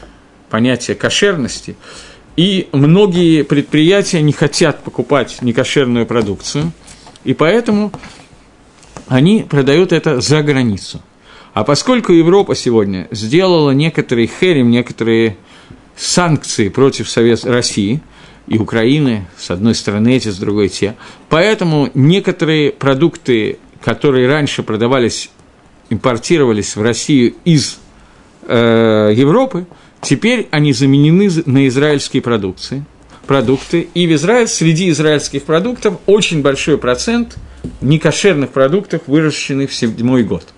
[0.49, 1.77] понятие кошерности,
[2.39, 6.73] и многие предприятия не хотят покупать некошерную продукцию,
[7.25, 7.93] и поэтому
[9.09, 11.03] они продают это за границу–
[11.55, 15.37] а поскольку Европа сегодня сделала некоторые херем, некоторые
[15.97, 18.03] санкции против Совет России
[18.49, 20.97] и Украины, с одной стороны эти, с другой те,
[21.29, 25.31] поэтому некоторые продукты, которые раньше продавались,
[25.91, 27.79] импортировались в Россию из
[28.49, 29.67] э, Европы,
[30.01, 32.85] теперь они заменены на израильские продукции,
[33.29, 37.37] продукты, и в Израиль, среди израильских продуктов очень большой процент
[37.81, 40.47] некошерных продуктов, выращенных в седьмой год–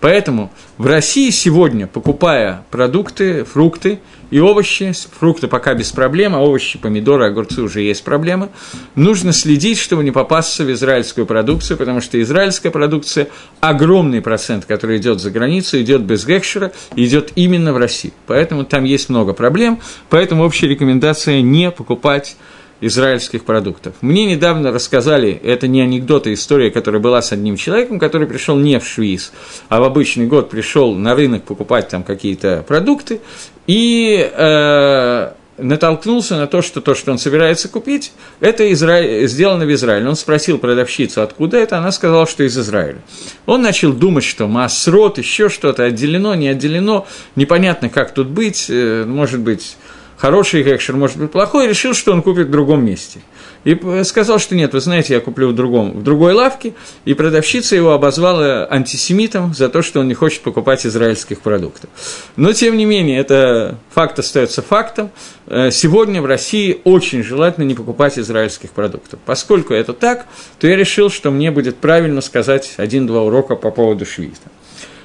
[0.00, 3.98] Поэтому в России сегодня, покупая продукты, фрукты
[4.30, 8.50] и овощи, фрукты пока без проблем, а овощи, помидоры, огурцы уже есть проблемы,
[8.94, 13.28] нужно следить, чтобы не попасться в израильскую продукцию, потому что израильская продукция,
[13.60, 18.12] огромный процент, который идет за границу, идет без гекшера, идет именно в Россию.
[18.26, 19.80] Поэтому там есть много проблем,
[20.10, 22.36] поэтому общая рекомендация не покупать
[22.80, 23.94] израильских продуктов.
[24.00, 28.56] Мне недавно рассказали, это не анекдот, а история, которая была с одним человеком, который пришел
[28.56, 29.32] не в Швейц,
[29.68, 33.20] а в обычный год пришел на рынок покупать там какие-то продукты,
[33.66, 39.26] и э, натолкнулся на то, что то, что он собирается купить, это Изра...
[39.26, 40.08] сделано в Израиле.
[40.08, 42.98] Он спросил продавщицу, откуда это, она сказала, что из Израиля.
[43.46, 49.04] Он начал думать, что масрот, еще что-то отделено, не отделено, непонятно, как тут быть, э,
[49.04, 49.76] может быть,
[50.18, 53.20] хороший гекшер, может быть плохой, решил, что он купит в другом месте.
[53.64, 57.76] И сказал, что нет, вы знаете, я куплю в, другом, в другой лавке, и продавщица
[57.76, 61.90] его обозвала антисемитом за то, что он не хочет покупать израильских продуктов.
[62.36, 65.10] Но, тем не менее, это факт остается фактом.
[65.46, 69.20] Э, сегодня в России очень желательно не покупать израильских продуктов.
[69.24, 70.26] Поскольку это так,
[70.58, 74.36] то я решил, что мне будет правильно сказать один-два урока по поводу швита.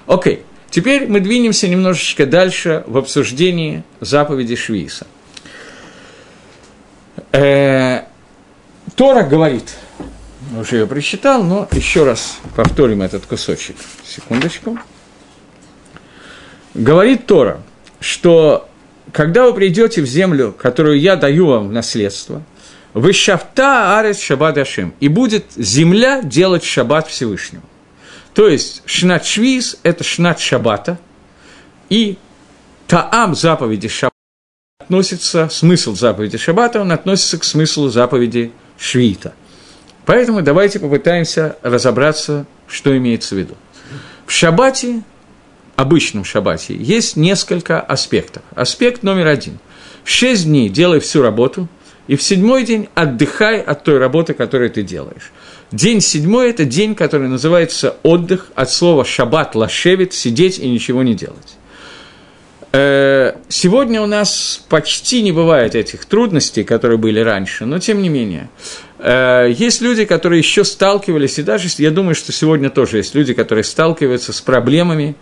[0.06, 0.36] Окей.
[0.36, 0.53] Okay.
[0.74, 5.06] Теперь мы двинемся немножечко дальше в обсуждении заповеди Швиса.
[7.32, 8.06] Э,
[8.96, 9.76] Тора говорит,
[10.60, 13.76] уже ее прочитал, но еще раз повторим этот кусочек.
[14.04, 14.80] Секундочку.
[16.74, 17.62] Говорит Тора,
[18.00, 18.68] что
[19.12, 22.42] когда вы придете в землю, которую я даю вам в наследство,
[22.96, 27.62] вы шафта арес шаббат ашим, и будет земля делать шаббат Всевышнему.
[28.34, 31.00] То есть шнат швиз– это шнат шаббата,
[31.90, 32.18] и
[32.88, 34.14] таам заповеди шаббата
[34.80, 39.34] относится, смысл заповеди шаббата, он относится к смыслу заповеди швита.
[40.06, 43.56] Поэтому давайте попытаемся разобраться, что имеется в виду.
[44.26, 45.04] В шаббате,
[45.76, 48.44] обычном шаббате, есть несколько аспектов.
[48.56, 49.60] Аспект номер один.
[50.04, 51.70] Шесть дней делай всю работу,
[52.08, 55.32] и в седьмой день отдыхай от той работы, которую ты делаешь.
[55.74, 61.16] День седьмой– это день, который называется отдых, от слова «шаббат лашевит»– сидеть и ничего не
[61.16, 61.58] делать.
[62.74, 68.10] Э, сегодня у нас почти не бывает этих трудностей, которые были раньше, но тем не
[68.10, 68.52] менее.
[69.00, 73.34] Э, есть люди, которые еще сталкивались, и даже я думаю, что сегодня тоже есть люди,
[73.34, 75.16] которые сталкиваются с проблемами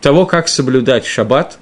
[0.00, 1.58] того, как соблюдать шаббат.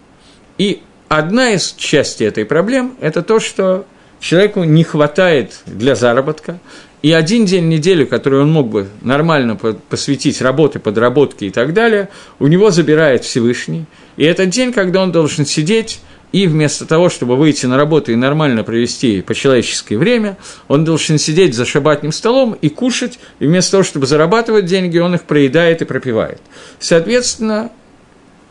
[0.59, 3.87] И одна из частей этой проблем– это то, что
[4.21, 6.59] человеку не хватает для заработка,
[7.05, 11.75] и один день в неделю, который он мог бы нормально посвятить работе, подработке и так
[11.75, 13.85] далее, у него забирает Всевышний.
[14.17, 16.01] И этот день, когда он должен сидеть
[16.33, 21.55] и вместо того, чтобы выйти на работу и нормально провести по-человеческое время, он должен сидеть
[21.55, 25.85] за шабатным столом и кушать, и вместо того, чтобы зарабатывать деньги, он их проедает и
[25.85, 26.41] пропивает.
[26.79, 27.71] Соответственно,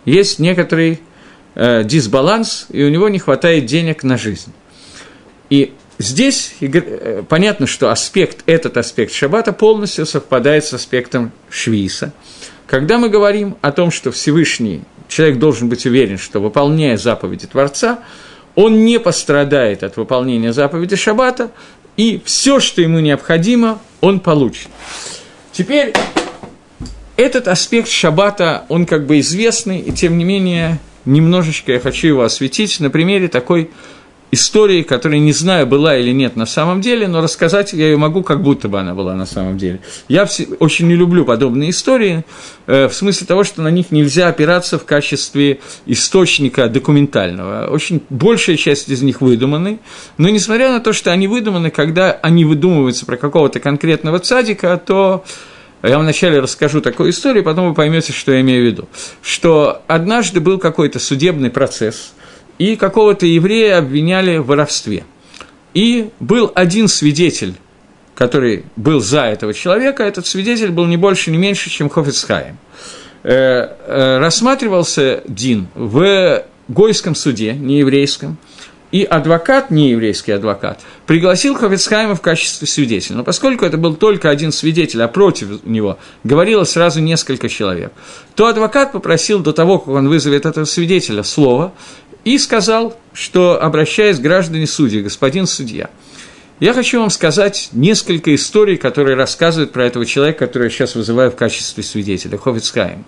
[0.06, 1.00] есть некоторый
[1.56, 4.54] э, дисбаланс, и у него не хватает денег на жизнь.
[5.50, 12.14] И здесь э, понятно, что аспект, этот аспект шаббата полностью совпадает с аспектом швиса.
[12.68, 18.00] Когда мы говорим о том, что Всевышний, человек должен быть уверен, что выполняя заповеди Творца,
[18.56, 21.52] он не пострадает от выполнения заповеди Шаббата,
[21.98, 24.70] и все, что ему необходимо, он получит.
[25.52, 25.94] Теперь
[27.16, 32.24] этот аспект Шаббата, он как бы известный, и тем не менее немножечко я хочу его
[32.24, 33.70] осветить на примере такой
[34.34, 38.24] истории, которая не знаю, была или нет на самом деле, но рассказать я ее могу,
[38.24, 39.80] как будто бы она была на самом деле.
[40.08, 40.28] Я
[40.60, 42.26] очень не люблю подобные истории,
[42.68, 47.68] э, в смысле того, что на них нельзя опираться в качестве источника документального.
[47.70, 49.80] Очень большая часть из них выдуманы,
[50.18, 55.24] но несмотря на то, что они выдуманы, когда они выдумываются про какого-то конкретного цадика, то
[55.84, 58.90] я вначале расскажу такую историю, потом вы поймете, что я имею в виду.
[59.22, 62.14] Что однажды был какой-то судебный процесс–
[62.58, 65.04] и какого-то еврея обвиняли в воровстве.
[65.74, 67.56] И был один свидетель,
[68.16, 72.58] который был за этого человека, этот свидетель был не больше, не меньше, чем Хофицхайм.
[73.24, 78.38] Э, э, рассматривался Дин в Гойском суде, не еврейском,
[78.94, 83.18] и адвокат, не еврейский адвокат, пригласил Хофицхайма в качестве свидетеля.
[83.18, 87.92] Но поскольку это был только один свидетель, а против него говорило сразу несколько человек,
[88.36, 91.74] то адвокат попросил до того, как он вызовет этого свидетеля, слово,
[92.24, 95.90] и сказал, что, обращаясь к граждане судьи, господин судья,
[96.64, 101.30] я хочу вам сказать несколько историй, которые рассказывают про этого человека, которого я сейчас вызываю
[101.30, 103.04] в качестве свидетеля, Ховицкаем.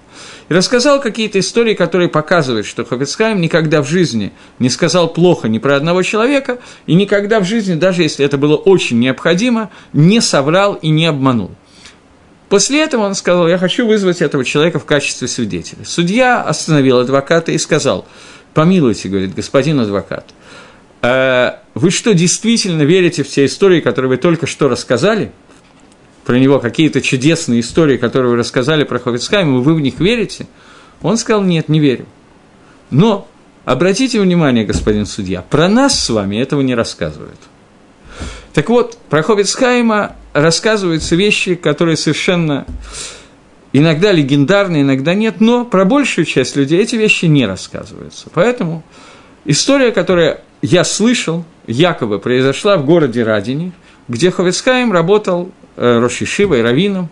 [0.50, 5.60] И рассказал какие-то истории, которые показывают, что Ховицкаем никогда в жизни не сказал плохо ни
[5.60, 10.74] про одного человека, и никогда в жизни, даже если это было очень необходимо, не соврал
[10.74, 11.52] и не обманул.
[12.50, 15.86] После этого он сказал, я хочу вызвать этого человека в качестве свидетеля.
[15.86, 18.06] Судья остановил адвоката и сказал–
[18.56, 20.26] Помилуйте, говорит господин адвокат.
[21.02, 25.32] А вы что, действительно верите в те истории, которые вы только что рассказали?
[26.26, 30.48] Про него какие-то чудесные истории, которые вы рассказали про Хофицхайма, вы в них верите?
[31.02, 32.06] Он сказал, нет, не верю.
[32.90, 33.28] Но,
[33.64, 37.40] обратите внимание, господин судья, про нас с вами этого не рассказывают.
[38.54, 42.66] Так вот, про Хофицхайма рассказываются вещи, которые совершенно
[43.74, 48.30] иногда легендарные, иногда нет, но про большую часть людей эти вещи не рассказываются.
[48.34, 48.84] Поэтому
[49.44, 53.72] история, которую я слышал, якобы произошла в городе Радине,
[54.08, 57.10] где Ховецкаем работал э, Рошишивой, раввином,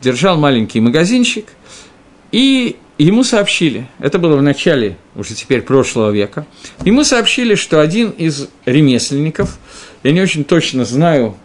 [0.00, 1.46] держал маленький магазинчик,
[2.30, 6.46] и ему сообщили, это было в начале уже теперь прошлого века,
[6.84, 9.58] ему сообщили, что один из ремесленников,
[10.02, 11.36] я не очень точно знаю,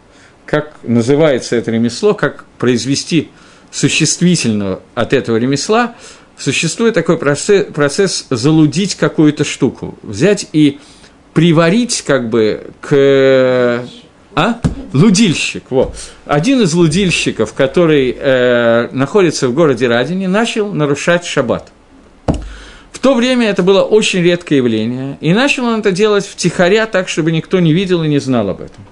[0.46, 3.30] как называется это ремесло, как произвести
[3.72, 5.96] существительного от этого ремесла,
[6.38, 10.80] существует такой процесс, процесс залудить какую-то штуку, взять и
[11.38, 13.86] приварить как бы к...
[14.34, 14.60] А?
[14.92, 15.96] Лудильщик, вот.
[16.26, 21.72] Один из лудильщиков, который э, находится в городе Радине, начал нарушать шаббат.
[22.92, 27.08] В то время это было очень редкое явление, и начал он это делать втихаря так,
[27.08, 28.84] чтобы никто не видел и не знал об этом.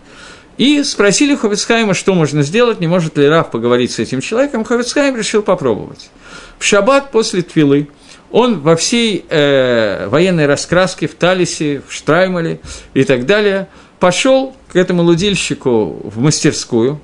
[0.60, 4.64] И спросили Ховицхайма, что можно сделать, не может ли Раф поговорить с этим человеком.
[4.66, 6.12] Ховицхайм решил попробовать.
[6.60, 7.88] В шаббат после Твилы
[8.32, 12.60] он во всей э, военной раскраске, в Талисе, в Штраймале
[12.94, 13.68] и так далее,
[14.00, 17.00] пошел к этому лудильщику в мастерскую,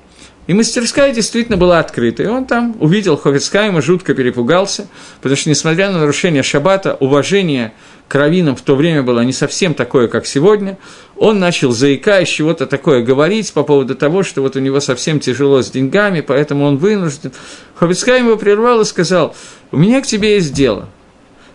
[0.48, 4.88] и мастерская действительно была открыта, и он там увидел Ховицкайма, жутко перепугался,
[5.20, 7.72] потому что, несмотря на нарушение шаббата, уважение
[8.08, 10.78] к раввинам в то время было не совсем такое, как сегодня,
[11.16, 15.62] он начал, заикаясь, чего-то такое говорить по поводу того, что вот у него совсем тяжело
[15.62, 17.32] с деньгами, поэтому он вынужден.
[17.76, 19.36] Ховицкайм его прервал и сказал,
[19.70, 20.88] у меня к тебе есть дело.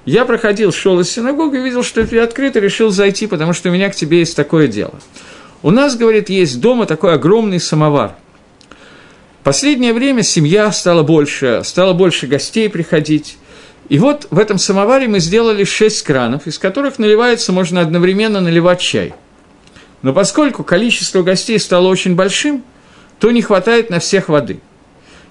[0.07, 3.71] Я проходил, шел из синагоги, видел, что ты открыт, и решил зайти, потому что у
[3.71, 4.95] меня к тебе есть такое дело.
[5.61, 8.15] У нас, говорит, есть дома такой огромный самовар–
[9.47, 13.37] Последнее время семья стала больше, стало больше гостей приходить.
[13.87, 18.81] И вот в этом самоваре мы сделали шесть кранов, из которых наливается, можно одновременно наливать
[18.81, 19.13] чай.
[20.01, 22.61] Но поскольку количество гостей стало очень большим,
[23.19, 24.59] то не хватает на всех воды.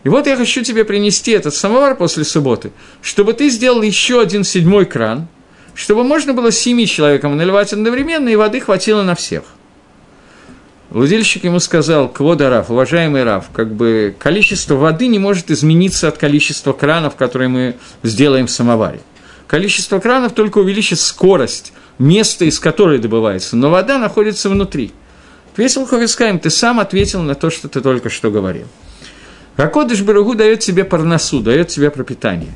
[0.07, 2.71] И вот я хочу тебе принести этот самовар после субботы,
[3.03, 5.27] чтобы ты сделал еще один седьмой кран,
[5.75, 9.43] чтобы можно было семи человекам наливать одновременно, и воды хватило на всех.
[10.93, 16.19] Лудильщик ему сказал, Квода Раф, уважаемый Раф, как бы количество воды не может измениться от
[16.19, 19.01] количества кранов, которые мы сделаем в самоваре.
[19.49, 24.93] Количество кранов только увеличит скорость, место, из которой добывается, но вода находится внутри.
[25.53, 28.69] Ответил Ховискаем, ты сам ответил на то, что ты только что говорил.
[29.57, 32.53] Ракодыш Баругу дает тебе парносу, дает тебе пропитание.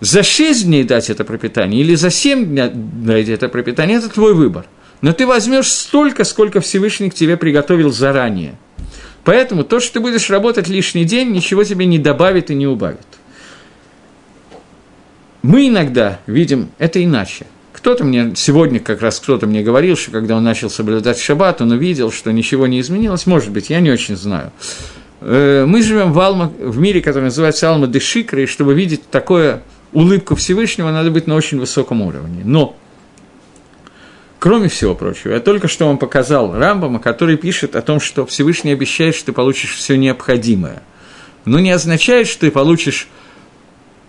[0.00, 4.34] За шесть дней дать это пропитание или за семь дней дать это пропитание– это твой
[4.34, 4.66] выбор–
[5.00, 8.54] но ты возьмешь столько, сколько Всевышний к тебе приготовил заранее.
[9.24, 13.06] Поэтому то, что ты будешь работать лишний день, ничего тебе не добавит и не убавит.
[15.42, 17.46] Мы иногда видим это иначе.
[17.72, 21.70] Кто-то мне, сегодня как раз кто-то мне говорил, что когда он начал соблюдать шаббат, он
[21.70, 23.26] увидел, что ничего не изменилось.
[23.26, 24.52] Может быть, я не очень знаю.
[25.20, 29.62] Э, мы живем в, Алма, в мире, который называется Алма Дешикра, и чтобы видеть такое
[29.92, 32.42] улыбку Всевышнего, надо быть на очень высоком уровне.
[32.44, 32.76] Но,
[34.38, 38.72] кроме всего прочего, я только что вам показал Рамбама, который пишет о том, что Всевышний
[38.72, 40.82] обещает, что ты получишь все необходимое.
[41.44, 43.08] Но не означает, что ты получишь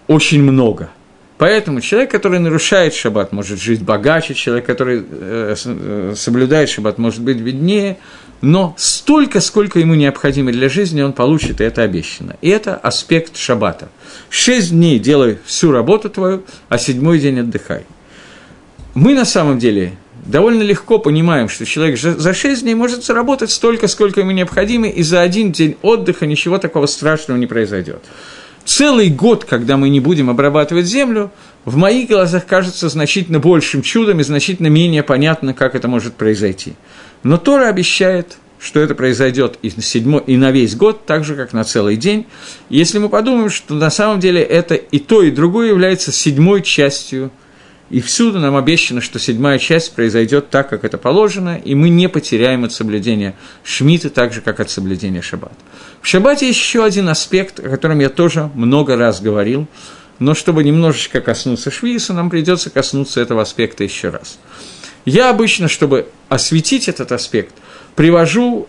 [0.07, 0.89] очень много–
[1.41, 7.23] Поэтому человек, который нарушает шаббат, может жить богаче, человек, который э, э, соблюдает шаббат, может
[7.23, 7.97] быть беднее,
[8.41, 12.35] но столько, сколько ему необходимо для жизни, он получит, и это обещано.
[12.41, 13.89] И это аспект шаббата.
[14.29, 17.85] Шесть дней делай всю работу твою, а седьмой день отдыхай.
[18.95, 19.93] Мы на самом деле
[20.25, 25.03] довольно легко понимаем, что человек за шесть дней может заработать столько, сколько ему необходимо, и
[25.03, 28.03] за один день отдыха ничего такого страшного не произойдет
[28.65, 31.31] целый год, когда мы не будем обрабатывать землю,
[31.65, 36.73] в моих глазах кажется значительно большим чудом и значительно менее понятно, как это может произойти.
[37.23, 41.35] Но Тора обещает, что это произойдет и на, седьмой, и на весь год, так же,
[41.35, 42.27] как на целый день.
[42.69, 47.31] Если мы подумаем, что на самом деле это и то, и другое является седьмой частью
[47.91, 52.07] и всюду нам обещано, что седьмая часть произойдет так, как это положено, и мы не
[52.07, 55.55] потеряем от соблюдения Шмиты так же, как от соблюдения Шаббата.
[56.01, 59.67] В Шаббате еще один аспект, о котором я тоже много раз говорил,
[60.19, 64.39] но чтобы немножечко коснуться Швииса, нам придется коснуться этого аспекта еще раз.
[65.05, 67.55] Я обычно, чтобы осветить этот аспект,
[67.95, 68.67] привожу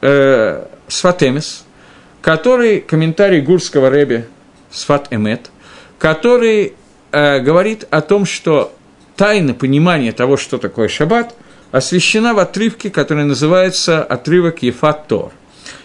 [0.00, 1.64] э, Сватемис,
[2.20, 4.26] который комментарий Гурского Рэби
[4.70, 5.50] Сват Эмет,
[5.98, 6.74] который
[7.12, 8.74] э, говорит о том, что
[9.16, 11.34] тайна понимания того, что такое шаббат,
[11.72, 15.32] освящена в отрывке, который называется отрывок Ефат Тор.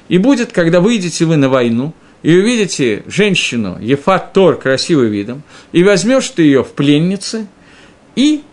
[0.09, 5.83] И будет, когда выйдете вы на войну, и увидите женщину Ефат Тор красивым видом, и
[5.83, 7.47] возьмешь ты ее в пленницы,
[8.15, 8.43] и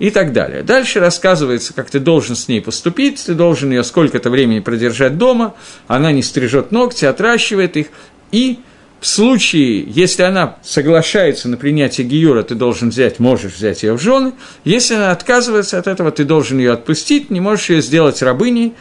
[0.00, 0.62] и так далее.
[0.62, 5.54] Дальше рассказывается, как ты должен с ней поступить, ты должен ее сколько-то времени продержать дома,
[5.86, 7.88] она не стрижет ногти, отращивает их,
[8.32, 8.58] и
[8.98, 14.00] в случае, если она соглашается на принятие Гиюра, ты должен взять, можешь взять ее в
[14.00, 14.32] жены.
[14.64, 18.74] Если она отказывается от этого, ты должен ее отпустить, не можешь ее сделать рабыней,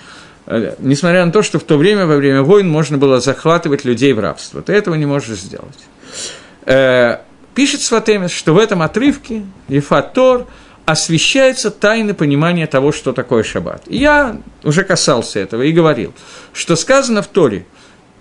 [0.45, 4.13] э, несмотря на то, что в то время, во время войн, можно было захватывать людей
[4.13, 4.61] в рабство.
[4.61, 5.79] Ты этого не можешь сделать.
[6.65, 7.19] Э,
[7.55, 10.47] пишет Сватемис, что в этом отрывке Ефатор
[10.89, 13.83] освещается тайны понимания того, что такое шаббат.
[13.85, 16.15] Я уже касался этого и говорил,
[16.51, 17.67] что сказано в Торе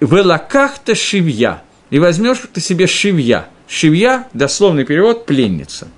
[0.01, 3.47] «Велакахта шивья» и возьмешь ты себе шивья.
[3.67, 5.89] Шивья, дословный перевод, пленница.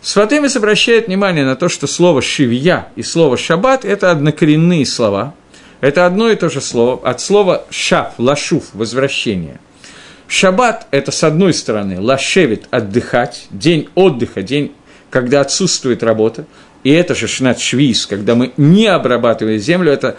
[0.00, 5.34] Сватемис обращает внимание на то, что слово «шивья» и слово «шаббат»– это однокоренные слова.
[5.82, 7.06] Это одно и то же слово.
[7.06, 9.60] От слова «шав», «лашув»– «возвращение».
[10.28, 14.72] Шаббат– это, с одной стороны, лашевит– отдыхать, день отдыха, день,
[15.10, 16.46] когда отсутствует работа.
[16.82, 20.16] И это же шнат швиз, когда мы не обрабатываем землю, это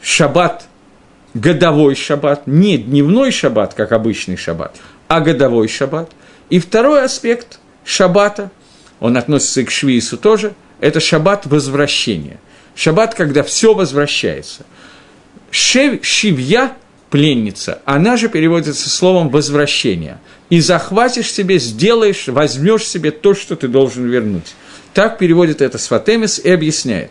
[0.00, 0.66] шаббат
[1.34, 4.76] годовой шаббат, не дневной шаббат, как обычный шаббат,
[5.08, 6.10] а годовой шаббат.
[6.48, 8.50] И второй аспект шаббата,
[8.98, 12.38] он относится и к швейсу тоже, это шаббат возвращения.
[12.74, 14.64] Шаббат, когда все возвращается.
[15.50, 16.72] Шев, шивья,
[17.10, 20.18] пленница, она же переводится словом «возвращение».
[20.50, 24.54] И захватишь себе, сделаешь, возьмешь себе то, что ты должен вернуть.
[24.92, 27.10] Так переводит это Сватемис и объясняет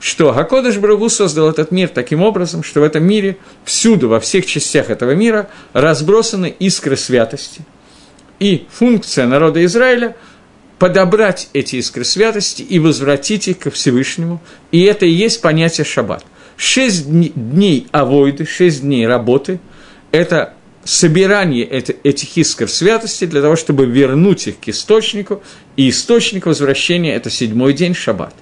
[0.00, 4.46] что Гакодыш Брагу создал этот мир таким образом, что в этом мире, всюду, во всех
[4.46, 7.62] частях этого мира разбросаны искры святости.
[8.38, 10.16] И функция народа Израиля–
[10.78, 14.40] подобрать эти искры святости и возвратить их ко Всевышнему.
[14.70, 16.24] И это и есть понятие шаббат.
[16.56, 19.58] Шесть дней авойды, шесть дней работы–
[20.12, 20.54] это
[20.88, 25.42] собирание этих искр святости для того, чтобы вернуть их к источнику,
[25.76, 28.34] и источник возвращения– это седьмой день шаббат.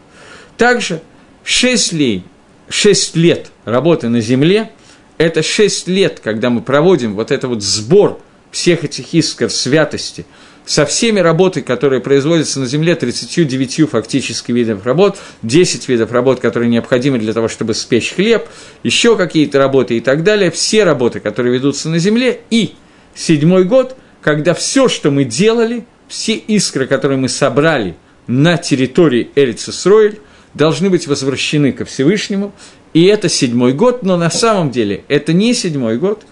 [0.57, 1.03] Также–
[1.49, 2.25] Шесть лет,
[2.69, 4.73] шесть лет работы на земле–
[5.17, 8.21] это шесть лет, когда мы проводим вот это вот сбор
[8.51, 10.27] всех этих искр святости
[10.67, 16.69] со всеми работами, которые производятся на Земле, 39 фактически видов работ, 10 видов работ, которые
[16.69, 18.47] необходимы для того, чтобы спечь хлеб,
[18.83, 22.75] еще какие-то работы и так далее, все работы, которые ведутся на Земле, и
[23.15, 27.95] седьмой год, когда все, что мы делали, все искры, которые мы собрали
[28.27, 30.19] на территории Эльцисройль,
[30.53, 32.53] должны быть возвращены ко Всевышнему,
[32.93, 36.25] и это седьмой год, но на самом деле это не седьмой год,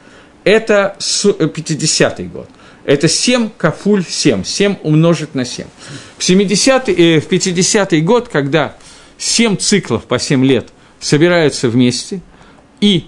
[0.43, 2.49] это 50-й э, год.
[2.85, 5.67] Это 7 кафуль 7, 7 умножить на 7.
[6.19, 8.77] В, 70 э, в 50-й год, когда
[9.17, 10.69] семь циклов по семь лет
[11.01, 12.21] собираются вместе,
[12.81, 13.05] и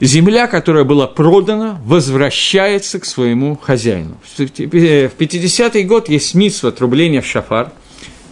[0.00, 4.18] земля, которая была продана, возвращается к своему хозяину.
[4.36, 7.72] В 50-й год есть митсва трубления в шафар.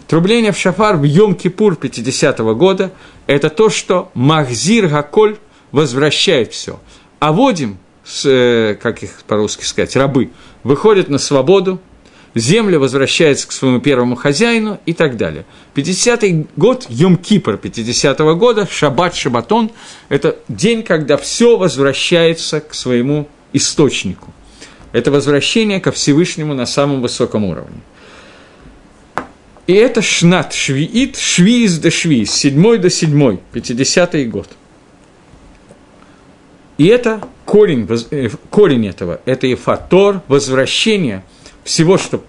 [0.06, 2.92] Трубление в шафар в Йом-Кипур 50-го года–
[3.26, 5.38] это то, что Махзир Гаколь
[5.72, 6.78] возвращает все.
[7.18, 7.78] А водим,
[8.24, 10.30] э, как их по-русски сказать, рабы,
[10.62, 11.80] выходят на свободу,
[12.34, 15.44] земля возвращается к своему первому хозяину и так далее.
[15.74, 19.70] 50-й год, Йом-Кипр 50-го года, Шаббат, Шабатон–
[20.08, 24.32] это день, когда все возвращается к своему источнику.
[24.92, 27.80] Это возвращение ко Всевышнему на самом высоком уровне.
[29.66, 34.48] И это Шнат Швиит, Швиз до Швиз, седьмой до седьмой, 50-й год.
[36.78, 41.24] И это корень, э, корень этого, это Ефатор, возвращение–
[41.66, 42.24] всего, что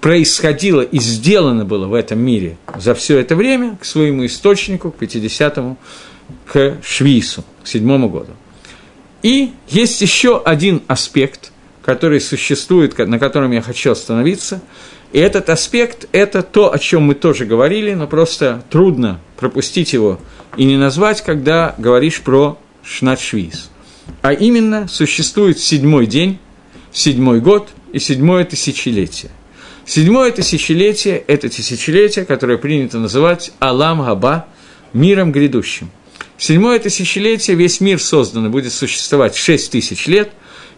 [0.00, 5.02] происходило и сделано было в этом мире за все это время к своему источнику, к
[5.02, 5.76] 50-му,
[6.46, 8.30] к Швейсу, к седьмому году.
[9.22, 11.50] И есть еще один аспект,
[11.82, 14.60] который существует, на котором я хочу остановиться.
[15.12, 20.20] И этот аспект– это то, о чем мы тоже говорили, но просто трудно пропустить его
[20.56, 23.70] и не назвать, когда говоришь про Шнат-Швиз.
[24.22, 26.38] А именно, существует седьмой день,
[26.92, 29.30] седьмой год, и седьмое тысячелетие.
[29.86, 34.46] Седьмое тысячелетие– это тысячелетие, которое принято называть Алам Габа,
[34.92, 35.90] миром грядущим.
[36.36, 40.30] Седьмое тысячелетие, весь мир создан и будет существовать шесть тысяч лет,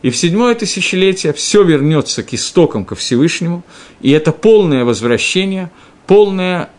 [0.03, 3.65] и в седьмое тысячелетие все вернется к истокам, ко Всевышнему,
[4.01, 5.71] и это полное возвращение,
[6.07, 6.71] полное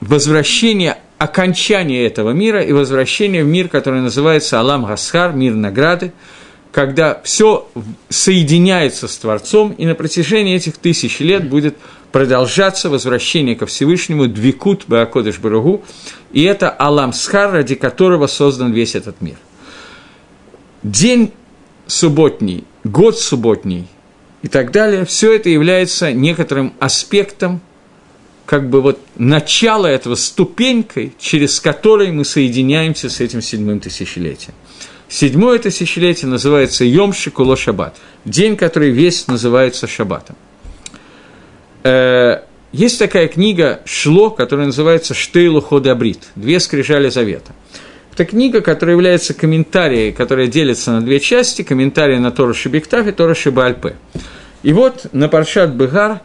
[0.00, 6.14] возвращение, окончание этого мира и возвращение в мир, который называется Алам Гасхар, мир награды,
[6.72, 7.68] когда все
[8.08, 11.76] соединяется с Творцом, и на протяжении этих тысяч лет будет
[12.10, 15.84] продолжаться возвращение ко Всевышнему, Двикут Баакодыш Барагу,
[16.32, 19.36] и это Аламсхар, ради которого создан весь этот мир.
[20.82, 21.34] День
[21.86, 23.88] субботний, год субботний
[24.40, 27.60] и так далее, все это является некоторым аспектом,
[28.50, 34.54] как бы вот начала этого ступенькой, через которой мы соединяемся с этим седьмым тысячелетием.
[35.08, 37.94] Седьмое тысячелетие называется Йом Шикуло Шаббат,
[38.24, 40.34] день, который весь называется Шаббатом.
[41.84, 42.40] Э,
[42.72, 47.52] есть такая книга Шло, которая называется Штейлу Ходабрит, «Две скрижали завета».
[48.12, 53.12] Это книга, которая является комментарием, которая делится на две части, комментарий на Тора Шибиктав и
[53.12, 53.94] Тора Шибальпе.
[54.64, 56.20] И вот на Паршат Бегар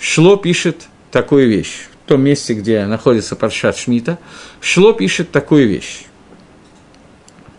[0.00, 1.88] Шло пишет такую вещь.
[2.04, 4.18] В том месте, где находится Паршат Шмита,
[4.60, 6.04] Шло пишет такую вещь.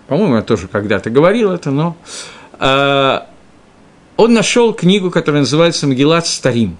[0.07, 1.95] По-моему, я тоже когда-то говорил это, но
[2.59, 3.19] э,
[4.17, 6.77] он нашел книгу, которая называется «Магеллат Старим».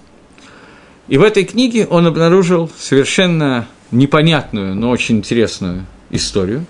[1.08, 6.66] И в этой книге он обнаружил совершенно непонятную, но очень интересную историю,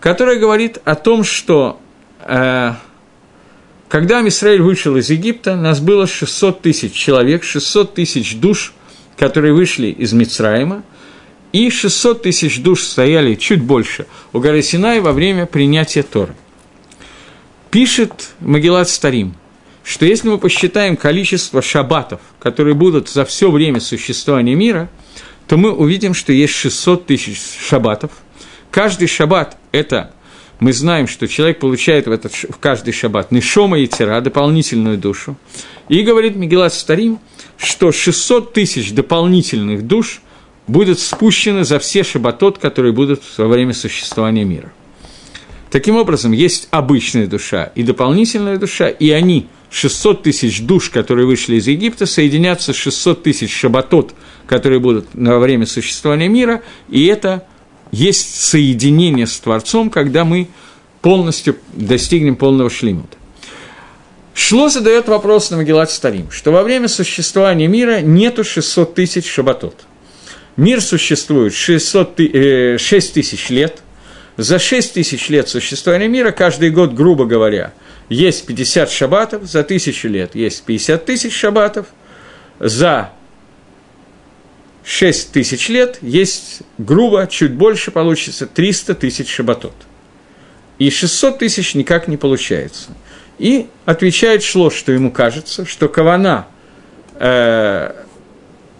[0.00, 1.80] которая говорит о том, что
[2.20, 2.74] э,
[3.88, 8.72] когда Израиль вышел из Египта, нас было 600 тысяч человек, 600 тысяч душ,
[9.16, 10.82] которые вышли из Мицраима–
[11.54, 16.34] и 600 тысяч душ стояли, чуть больше, у горы Синай во время принятия Торы.
[17.70, 19.36] Пишет Магеллат Старим,
[19.84, 24.90] что если мы посчитаем количество шабатов, которые будут за все время существования мира,
[25.46, 28.10] то мы увидим, что есть 600 тысяч шабатов.
[28.72, 30.12] Каждый шаббат– это
[30.58, 35.36] мы знаем, что человек получает в, этот, в каждый шаббат нишома и тира, дополнительную душу.
[35.88, 37.20] И говорит Мегелат Старим,
[37.56, 40.20] что 600 тысяч дополнительных душ
[40.66, 44.72] будет спущено за все шабатот, которые будут во время существования мира.
[45.70, 51.56] Таким образом, есть обычная душа и дополнительная душа, и они, 600 тысяч душ, которые вышли
[51.56, 54.14] из Египта, соединятся с 600 тысяч шабатот,
[54.46, 57.46] которые будут во время существования мира, и это
[57.90, 60.48] есть соединение с Творцом, когда мы
[61.02, 63.16] полностью достигнем полного шлимута.
[64.34, 69.86] Шло задает вопрос на Магеллат Старим, что во время существования мира нету 600 тысяч шабатот–
[70.56, 73.82] Мир существует 600, 6 тысяч лет.
[74.36, 77.72] За 6 тысяч лет существования мира каждый год, грубо говоря,
[78.08, 81.86] есть 50 шабатов, за тысячу лет есть 50 тысяч шабатов,
[82.58, 83.12] за
[84.84, 89.74] 6 тысяч лет есть, грубо, чуть больше получится 300 тысяч шабатот.
[90.78, 92.90] И 600 тысяч никак не получается.
[93.38, 96.46] И отвечает Шло, что ему кажется, что Кавана
[97.14, 97.92] э,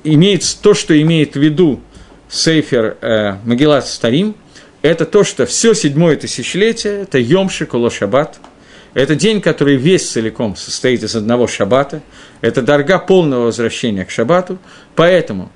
[0.04, 1.80] имеет то, что имеет в виду
[2.28, 4.36] Сейфер э, Магеллат Старим,
[4.82, 8.38] это то, что все седьмое тысячелетие– это Йом Шикуло Шаббат,
[8.92, 12.00] это день, который весь целиком состоит из одного шаббата,
[12.40, 14.58] это дорога полного возвращения к шаббату,
[14.94, 15.50] поэтому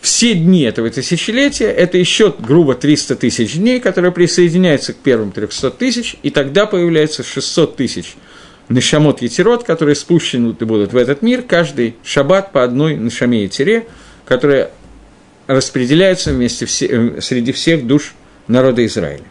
[0.00, 5.70] все дни этого тысячелетия– это еще грубо 300 тысяч дней, которые присоединяются к первым 300
[5.70, 8.16] тысяч, и тогда появляется 600 тысяч
[8.68, 13.86] Нишамот Етерот, которые спущены будут в этот мир, каждый шаббат по одной Нишаме Етере,
[14.24, 14.70] которая
[15.46, 18.14] распределяется вместе все, э, среди всех душ
[18.48, 19.24] народа Израиля.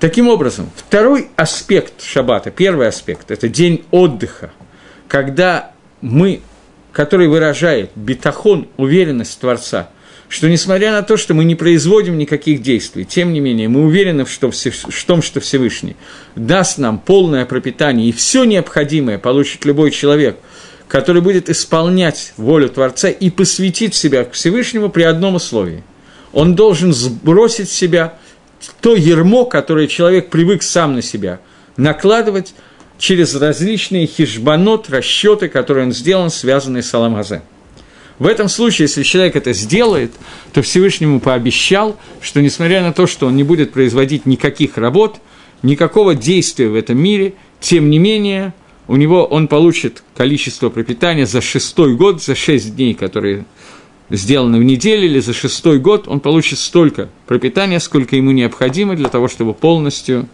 [0.00, 4.50] Таким образом, второй аспект шаббата, первый аспект– это день отдыха,
[5.08, 6.40] когда мы
[6.98, 9.90] который выражает бетахон, уверенность Творца,
[10.28, 14.24] что несмотря на то, что мы не производим никаких действий, тем не менее мы уверены
[14.24, 15.96] в, том, что Всевышний
[16.36, 20.36] даст нам полное пропитание и все необходимое получит любой человек,
[20.86, 25.82] который будет исполнять волю Творца и посвятить себя к Всевышнему при одном условии.
[26.32, 28.18] Он должен сбросить с себя
[28.80, 31.40] то ермо, которое человек привык сам на себя
[31.76, 32.54] накладывать,
[32.98, 37.42] через различные хижбанот, расчеты, которые он сделал, связанные с Аламазе.
[38.18, 40.12] В этом случае, если человек это сделает,
[40.52, 45.20] то Всевышнему пообещал, что несмотря на то, что он не будет производить никаких работ,
[45.62, 48.54] никакого действия в этом мире, тем не менее,
[48.88, 53.44] у него он получит количество пропитания за шестой год, за шесть дней, которые
[54.10, 59.08] сделаны в неделю, или за шестой год, он получит столько пропитания, сколько ему необходимо для
[59.08, 60.28] того, чтобы полностью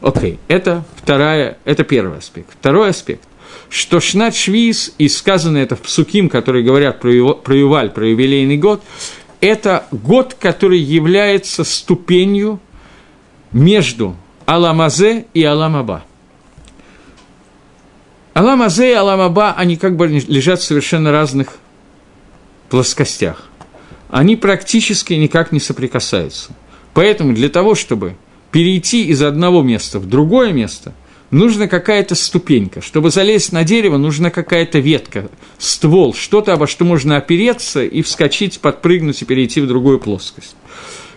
[0.00, 0.38] Окей, okay.
[0.48, 2.50] это вторая, это первый аспект.
[2.52, 3.26] Второй аспект,
[3.68, 8.56] что Шнат Швиз, и сказано это в Псуким, которые говорят про, про Юваль, про юбилейный
[8.56, 8.82] год,
[9.40, 12.60] это год, который является ступенью
[13.52, 16.04] между Аламазе и Аламаба.
[18.34, 21.58] Аламазе и Аламаба, они как бы лежат в совершенно разных
[22.68, 23.48] плоскостях.
[24.10, 26.52] Они практически никак не соприкасаются.
[26.94, 28.16] Поэтому для того, чтобы
[28.52, 30.92] перейти из одного места в другое место,
[31.30, 32.80] нужна какая-то ступенька.
[32.80, 38.60] Чтобы залезть на дерево, нужна какая-то ветка, ствол, что-то, обо что можно опереться и вскочить,
[38.60, 40.56] подпрыгнуть и перейти в другую плоскость.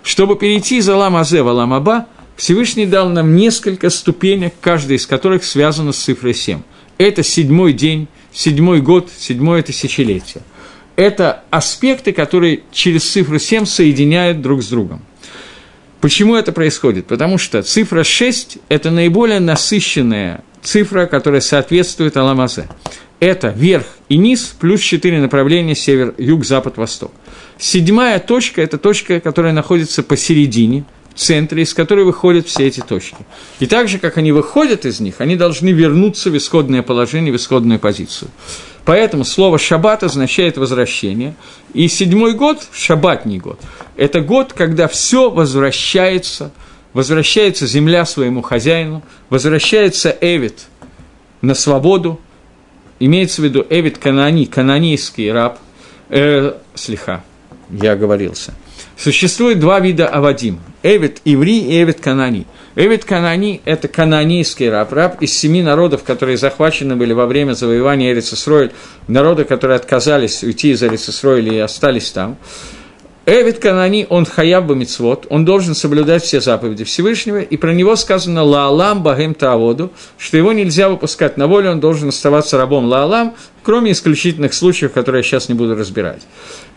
[0.03, 5.91] Чтобы перейти из Алам-Азе в Алам-Аба, Всевышний дал нам несколько ступенек, каждая из которых связана
[5.91, 6.61] с цифрой 7.
[6.97, 10.43] Это седьмой день, седьмой год, седьмое тысячелетие.
[10.95, 15.01] Это аспекты, которые через цифру 7 соединяют друг с другом.
[16.01, 17.07] Почему это происходит?
[17.07, 22.67] Потому что цифра 6– это наиболее насыщенная цифра, которая соответствует Аламазе.
[23.19, 27.11] Это верх и низ плюс 4 направления– север, юг, запад, восток.
[27.57, 33.17] Седьмая точка– это точка, которая находится посередине, в центре, из которой выходят все эти точки.
[33.59, 37.35] И так же, как они выходят из них, они должны вернуться в исходное положение, в
[37.35, 38.31] исходную позицию.
[38.89, 41.35] Поэтому слово «шаббат» означает «возвращение».
[41.75, 43.59] И седьмой год, шаббатний год,
[43.95, 46.49] это год, когда все возвращается,
[46.93, 50.65] возвращается земля своему хозяину, возвращается Эвид
[51.41, 52.19] на свободу,
[52.99, 55.59] имеется в виду Эвид Канани, канонийский раб,
[56.09, 57.23] э, слегка,
[57.69, 58.55] я оговорился.
[58.99, 62.45] Существует два вида авадим– Эвид иври и Эвид канани–
[62.75, 68.13] Эвид Канани– это кананийский раб, раб из семи народов, которые захвачены были во время завоевания
[68.13, 68.71] Эрицесройль,
[69.07, 72.37] народы, которые отказались уйти из Эрицесройля и остались там.
[73.25, 78.43] Эвид Канани, он хаяб мицвод, он должен соблюдать все заповеди Всевышнего, и про него сказано
[78.43, 83.91] «Лаалам багем тааводу», что его нельзя выпускать на волю, он должен оставаться рабом Лаалам, кроме
[83.91, 86.21] исключительных случаев, которые я сейчас не буду разбирать.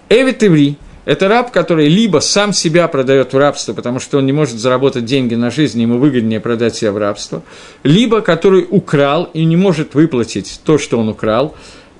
[0.08, 4.32] Эвид Иври– это раб, который либо сам себя продает в рабство, потому что он не
[4.32, 7.42] может заработать деньги на жизнь, ему выгоднее продать себя в рабство,
[7.82, 11.56] либо который украл и не может выплатить то, что он украл,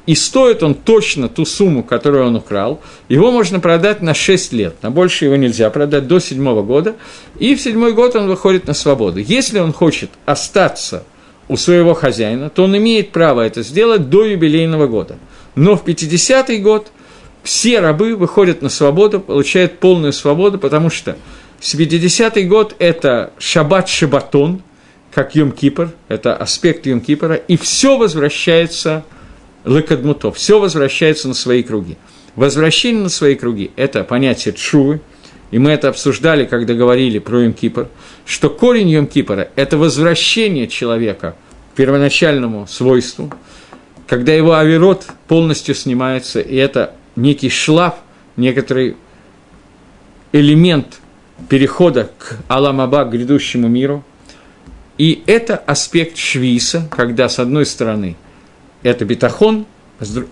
[0.07, 4.75] и стоит он точно ту сумму, которую он украл, его можно продать на 6 лет,
[4.83, 6.95] на больше его нельзя продать до седьмого года,
[7.39, 9.19] и в седьмой год он выходит на свободу.
[9.21, 11.05] Если он хочет остаться
[11.49, 15.19] у своего хозяина, то он имеет право это сделать до юбилейного года.
[15.55, 16.93] Но в 50-й год–
[17.43, 21.17] все рабы выходят на свободу, получают полную свободу, потому что
[21.61, 24.63] 70-й год– это шаббат шабатон,
[25.13, 29.05] как Йом-Кипр, это аспект Йом-Кипра, и все возвращается
[29.65, 31.97] лекадмуто, все возвращается на свои круги.
[32.35, 35.01] Возвращение на свои круги– это понятие чувы,
[35.51, 37.89] и мы это обсуждали, когда говорили про Йом-Кипр,
[38.25, 41.37] что корень Йом-Кипра– это возвращение человека
[41.73, 43.33] к первоначальному свойству,
[44.07, 47.97] когда его авирот полностью снимается, и это некий шлаф,
[48.37, 48.97] некоторый
[50.33, 51.01] элемент
[51.49, 54.05] перехода к Аламаба, к грядущему миру.
[54.99, 58.17] И это аспект швиса, когда с одной стороны
[58.83, 59.67] это бетахон,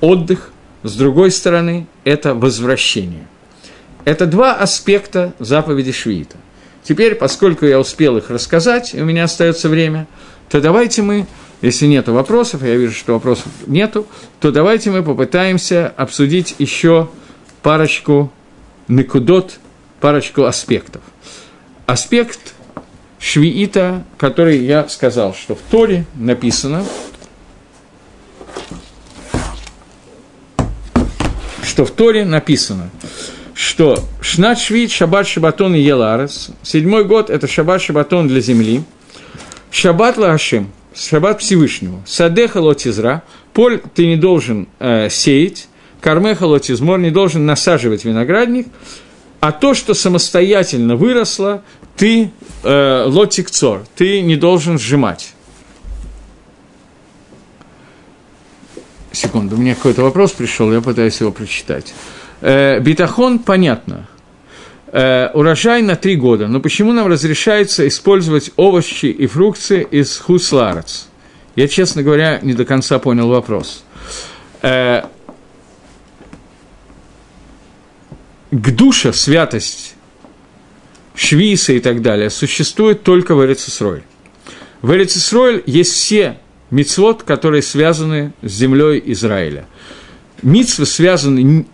[0.00, 0.52] отдых,
[0.82, 3.26] с другой стороны это возвращение.
[4.04, 6.36] Это два аспекта заповеди швиита.
[6.82, 10.06] Теперь, поскольку я успел их рассказать, и у меня остается время,
[10.48, 11.26] то давайте мы
[11.62, 14.06] если нет вопросов, я вижу, что вопросов нету,
[14.40, 17.08] то давайте мы попытаемся обсудить еще
[17.62, 18.32] парочку
[18.88, 19.58] некудот,
[20.00, 21.02] парочку аспектов.
[21.86, 22.54] Аспект
[23.18, 26.84] швиита, который я сказал, что в Торе написано,
[31.62, 32.90] что в Торе написано,
[33.54, 38.82] что Шнат Швид, Шаббат Шабатон и Еларес, седьмой год– это Шаббат Шабатон для земли,
[39.70, 43.22] Шаббат Лашим, Шаббат Всевышнему, Садеха Лотизра,
[43.52, 45.68] поль ты не должен э, сеять,
[46.00, 48.66] Кармеха Лотизмор не должен насаживать виноградник,
[49.40, 51.62] а то, что самостоятельно выросло,
[51.96, 52.30] ты
[52.62, 55.34] э, лотикцор, ты не должен сжимать.
[59.12, 61.92] Секунду, у меня какой-то вопрос пришел, я пытаюсь его прочитать.
[62.40, 64.08] Э, битахон понятно.
[64.92, 66.48] Э, урожай на три года.
[66.48, 71.08] Но почему нам разрешается использовать овощи и фрукты из хусларец?
[71.54, 73.84] Я, честно говоря, не до конца понял вопрос.
[74.62, 75.02] Э,
[78.50, 79.94] к душе святость
[81.14, 84.02] швиса и так далее существует только в Эрицисроль.
[84.82, 86.38] В Эрицисроль есть все
[86.70, 89.66] мицвод, которые связаны с землей Израиля.
[90.42, 91.66] Мицвы, связаны,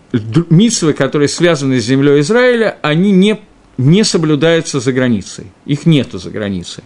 [0.50, 3.40] мицвы, которые связаны с землей Израиля, они не,
[3.78, 5.46] не соблюдаются за границей.
[5.64, 6.84] Их нету за границей.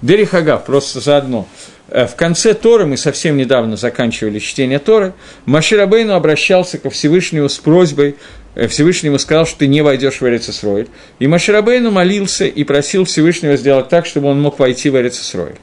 [0.00, 1.48] Дерихагав, просто заодно.
[1.88, 5.12] Э, в конце Торы, мы совсем недавно заканчивали чтение Торы,
[5.44, 8.16] Маширабейну обращался ко Всевышнему с просьбой,
[8.54, 10.88] э, Всевышнему сказал, что ты не войдешь в Эрицесройль.
[11.18, 15.56] И Маширабейну молился и просил Всевышнего сделать так, чтобы он мог войти в Эрицесройль.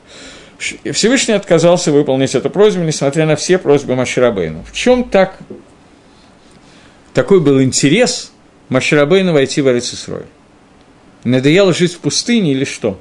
[0.91, 4.65] Всевышний отказался выполнить эту просьбу, несмотря на все просьбы Маширабейну.
[4.69, 5.39] В чем так
[7.13, 8.31] такой был интерес
[8.69, 10.25] Маширабейну войти в Эрицисрой?
[11.23, 12.99] Надоело жить в пустыне или что?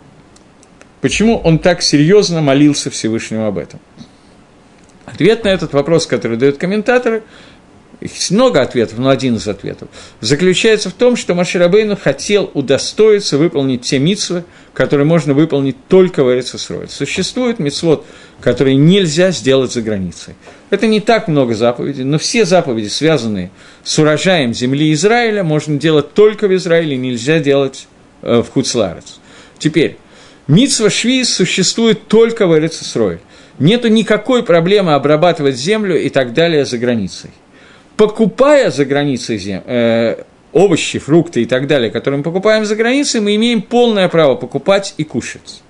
[1.01, 3.81] Почему он так серьезно молился Всевышнему об этом?
[5.05, 7.23] Ответ на этот вопрос, который дают комментаторы,
[8.01, 9.89] их много ответов, но один из ответов,
[10.21, 16.33] заключается в том, что Маширабейну хотел удостоиться выполнить те митсвы, которые можно выполнить только в
[16.33, 16.87] Эрицесрое.
[16.87, 18.07] Существует митцвот,
[18.41, 20.35] которые нельзя сделать за границей.
[20.71, 23.51] Это не так много заповедей, но все заповеди, связанные
[23.83, 27.89] с урожаем земли Израиля, можно делать только в Израиле, нельзя делать
[28.23, 29.19] э, в Хуцларец.
[29.59, 29.97] Теперь,
[30.47, 33.19] митсва швиз существует только в Эрицесрое.
[33.59, 37.31] Нету никакой проблемы обрабатывать землю и так далее за границей
[37.99, 40.23] покупая за границей зем, э,
[40.53, 44.95] овощи, фрукты и так далее, которые мы покупаем за границей, мы имеем полное право покупать
[44.97, 45.63] и кушать.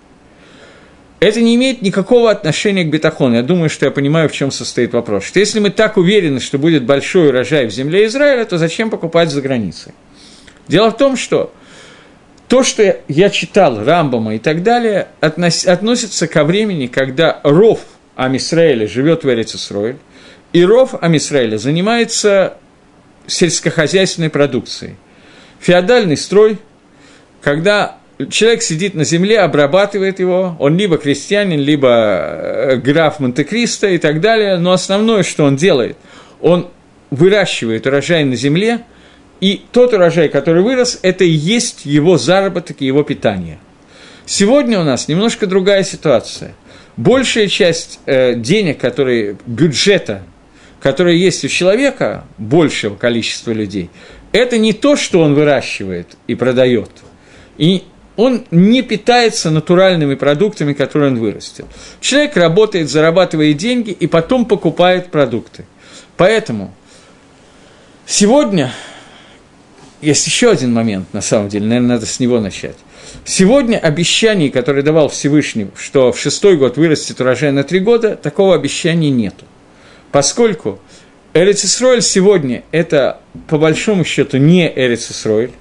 [1.20, 3.34] Это не имеет никакого отношения к бетахону.
[3.34, 5.24] Я думаю, что я понимаю, в чем состоит вопрос.
[5.24, 9.30] Что если мы так уверены, что будет большой урожай в земле Израиля, то зачем покупать
[9.30, 9.94] за границей?
[10.68, 11.52] Дело в том, что
[12.46, 17.80] то, что я читал Рамбама и так далее, относится ко времени, когда ров
[18.14, 19.96] Амисраэля живет в Эрицесройль,
[20.52, 22.54] и ров Амисраэля занимается
[23.26, 24.96] сельскохозяйственной продукцией.
[25.60, 26.58] Феодальный строй,
[27.42, 27.98] когда
[28.30, 34.20] человек сидит на земле, обрабатывает его, он либо крестьянин, либо э, граф Монте-Кристо и так
[34.20, 35.96] далее, но основное, что он делает,
[36.40, 36.68] он
[37.10, 38.84] выращивает урожай на земле,
[39.40, 43.58] и тот урожай, который вырос, это и есть его заработок и его питание.
[44.26, 46.54] Сегодня у нас немножко другая ситуация.
[46.96, 50.22] Большая часть э, денег, которые бюджета
[50.80, 53.90] которое есть у человека, большего количества людей,
[54.32, 56.90] это не то, что он выращивает и продает.
[57.56, 57.84] И
[58.16, 61.66] он не питается натуральными продуктами, которые он вырастил.
[62.00, 65.64] Человек работает, зарабатывает деньги и потом покупает продукты.
[66.16, 66.74] Поэтому
[68.06, 68.72] сегодня
[70.00, 72.76] есть еще один момент, на самом деле, наверное, надо с него начать.
[73.24, 78.54] Сегодня обещаний, которые давал Всевышний, что в шестой год вырастет урожай на три года, такого
[78.54, 79.44] обещания нету
[80.18, 80.80] поскольку
[81.32, 85.52] Эрицисройль сегодня– это, по большому счету, не Эрицисройль,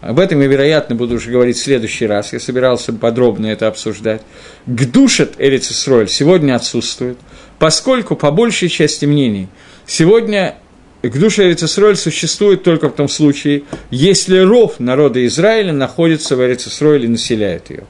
[0.00, 2.32] об этом я, вероятно, буду уже говорить в следующий раз.
[2.32, 4.22] Я собирался подробно это обсуждать.
[4.64, 7.18] Гдушет Эрицисройль сегодня отсутствует,
[7.58, 9.48] поскольку, по большей части мнений,
[9.86, 10.56] сегодня
[11.02, 17.08] Гдуша Эрицисройль существует только в том случае, если ров народа Израиля находится в Эрицисройле и
[17.08, 17.84] населяет ее.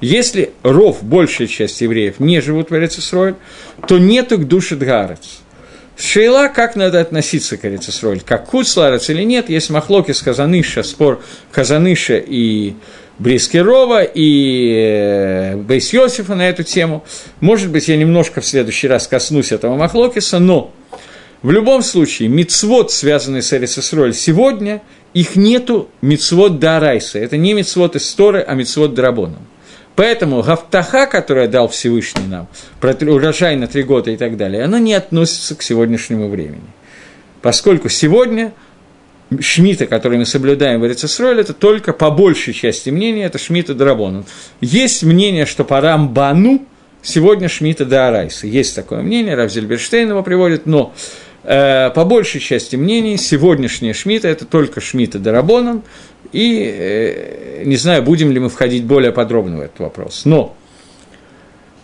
[0.00, 3.34] Если ров, большая часть евреев, не живут в Эрицисройль,
[3.88, 5.40] то нету к душе Дгарец.
[5.98, 11.20] Шейла, как надо относиться к Эрицисройль, как Куцларец или нет, есть махлоки с Казаныша, спор
[11.50, 12.74] Казаныша и
[13.18, 17.04] Брискерова и э, Бейс Йосифа на эту тему.
[17.40, 20.72] Может быть, я немножко в следующий раз коснусь этого Махлокиса, но
[21.42, 24.82] в любом случае, мицвод, связанный с Эрицисроль сегодня,
[25.14, 27.18] их нету мицвод Дарайса.
[27.18, 29.47] Это не мицвод из Торы, а мицвод Драбоном.
[29.98, 32.46] Поэтому гафтаха, которая дал Всевышний нам,
[32.80, 36.62] про урожай на три года и так далее, она не относится к сегодняшнему времени.
[37.42, 38.52] Поскольку сегодня
[39.40, 44.24] Шмита, который мы соблюдаем в Эрицесроле, это только по большей части мнения, это Шмита Драбону.
[44.60, 46.64] Есть мнение, что по Рамбану
[47.02, 48.46] сегодня Шмита Даарайса.
[48.46, 50.94] Есть такое мнение, Равзельберштейн его приводит, но
[51.42, 55.82] э, по большей части мнений сегодняшняя Шмита– это только Шмита Дарабоном,
[56.32, 60.22] и э, не знаю, будем ли мы входить более подробно в этот вопрос.
[60.24, 60.56] Но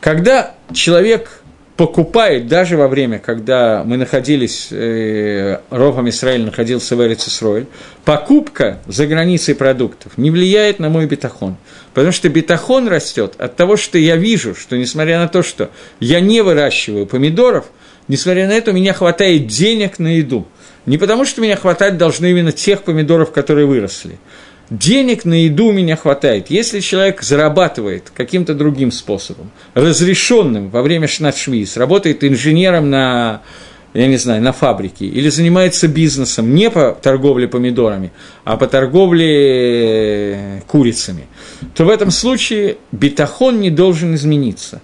[0.00, 1.42] когда человек
[1.76, 7.66] покупает, даже во время, когда мы находились, э, Ровам Израиль находился в Эрицисройль,
[8.04, 11.56] покупка за границей продуктов не влияет на мой бетахон.
[11.92, 15.70] Потому что бетахон растет от того, что я вижу, что несмотря на то, что
[16.00, 17.66] я не выращиваю помидоров,
[18.06, 20.46] несмотря на это у меня хватает денег на еду.
[20.86, 24.18] Не потому, что меня хватать должны именно тех помидоров, которые выросли–
[24.70, 26.50] денег на еду меня хватает.
[26.50, 33.42] Если человек зарабатывает каким-то другим способом, разрешенным во время шнатшвиз, работает инженером на,
[33.92, 38.12] я не знаю, на фабрике, или занимается бизнесом не по торговле помидорами,
[38.44, 41.26] а по торговле э, курицами,
[41.74, 44.80] то в этом случае бетахон не должен измениться.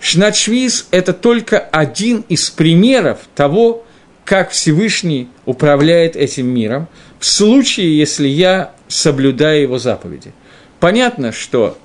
[0.00, 3.84] Шнатшвиз– это только один из примеров того,
[4.30, 6.86] как Всевышний управляет этим миром,
[7.18, 10.32] в случае, если я соблюдаю его заповеди.
[10.78, 11.76] Понятно, что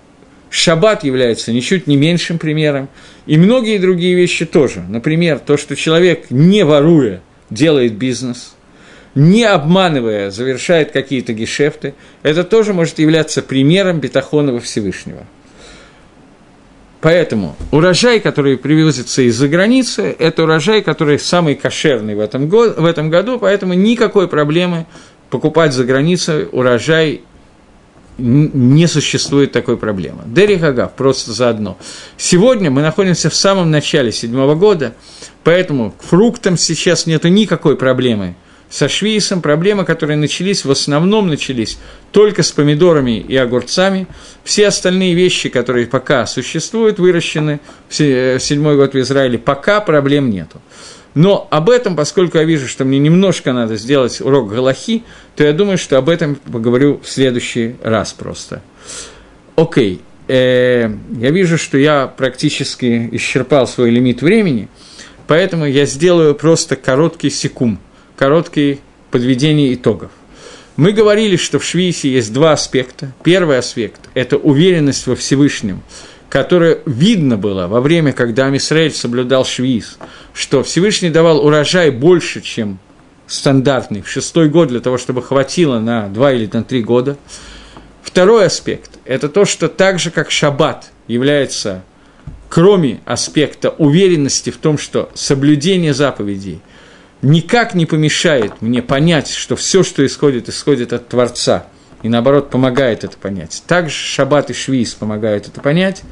[0.52, 2.88] шаббат является ничуть не меньшим примером,
[3.26, 4.82] и многие другие вещи тоже.
[4.88, 8.54] Например, то, что человек, не воруя, делает бизнес,
[9.16, 15.26] не обманывая, завершает какие-то гешефты, это тоже может являться примером Бетахонова Всевышнего–
[17.06, 22.84] Поэтому урожай, который привозится из-за границы, это урожай, который самый кошерный в этом, го- в
[22.84, 24.88] этом году, поэтому никакой проблемы
[25.30, 27.22] покупать за границей урожай
[28.18, 30.24] не существует такой проблемы.
[30.26, 31.78] Дерри Хагав, просто заодно.
[32.18, 34.96] Сегодня мы находимся в самом начале седьмого года,
[35.44, 38.34] поэтому к фруктам сейчас нет никакой проблемы
[38.76, 41.78] со швейсом, проблемы, которые начались, в основном начались
[42.12, 44.06] только с помидорами и огурцами.
[44.44, 50.60] Все остальные вещи, которые пока существуют, выращены в седьмой год в Израиле, пока проблем нету.
[51.14, 55.04] Но об этом, поскольку я вижу, что мне немножко надо сделать урок Галахи,
[55.38, 58.62] то я думаю, что об этом поговорю в следующий раз просто.
[59.56, 64.68] Окей, э, я вижу, что я практически исчерпал свой лимит времени,
[65.28, 67.80] поэтому я сделаю просто короткий секунд
[68.16, 68.80] короткие
[69.12, 70.12] подведение итогов.
[70.76, 73.14] Мы говорили, что в Швейсе есть два аспекта.
[73.24, 75.82] Первый аспект– это уверенность во Всевышнем,
[76.30, 79.98] которая видно было во время, когда Амисраэль соблюдал Швейс,
[80.34, 82.80] что Всевышний давал урожай больше, чем
[83.26, 87.18] стандартный, в шестой год для того, чтобы хватило на два или на три года.
[88.04, 91.84] Второй аспект– это то, что так же, как Шаббат является,
[92.50, 96.60] кроме аспекта уверенности в том, что соблюдение заповедей–
[97.26, 101.66] никак не помешает мне понять, что все, что исходит, исходит от Творца,
[102.04, 103.64] и наоборот помогает это понять.
[103.68, 106.04] Также Шаббат и Швиз помогают это понять.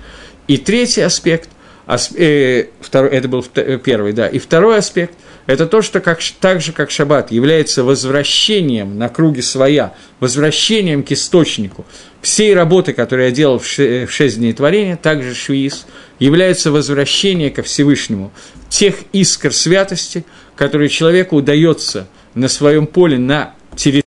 [0.48, 1.50] И третий аспект,
[1.88, 5.14] э, второй, это был первый, да, и второй аспект–
[5.46, 11.12] это то, что как, так же, как Шаббат является возвращением на круге своя, возвращением к
[11.12, 11.86] источнику.
[12.22, 15.86] Всей работы, которую я делал в шесть дней творения, также Швиз,
[16.20, 18.32] является возвращение ко Всевышнему
[18.70, 20.26] тех искр святости–
[20.56, 24.04] которые человеку удается на своем поле, на территории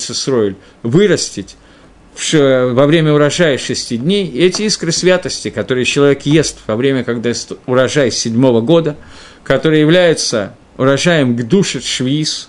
[0.00, 1.56] Сроиль, вырастить
[2.32, 7.32] во время урожая шести дней, эти искры святости, которые человек ест во время, когда
[7.66, 8.96] урожай седьмого года,
[9.46, 12.48] которые являются урожаем к душе швиз,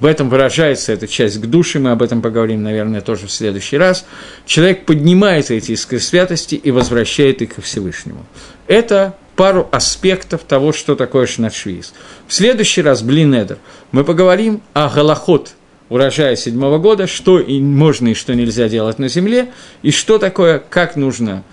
[0.00, 3.78] в этом выражается эта часть к душе, мы об этом поговорим, наверное, тоже в следующий
[3.78, 4.04] раз.
[4.44, 8.26] Человек поднимает эти искры святости и возвращает их ко Всевышнему.
[8.66, 11.94] Это пару аспектов того, что такое шнатшвиз.
[12.28, 13.56] В следующий раз, блин, Эдер,
[13.90, 15.54] мы поговорим о голоход
[15.88, 19.52] урожая седьмого года, что и можно и что нельзя делать на земле,
[19.82, 21.44] и что такое, как нужно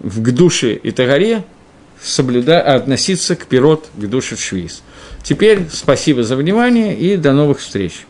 [0.00, 1.44] в Гдуше и Тагаре
[2.02, 2.60] соблюда...
[2.60, 4.36] относиться к пирот, к душе.
[5.22, 8.06] Теперь спасибо за внимание и до новых встреч.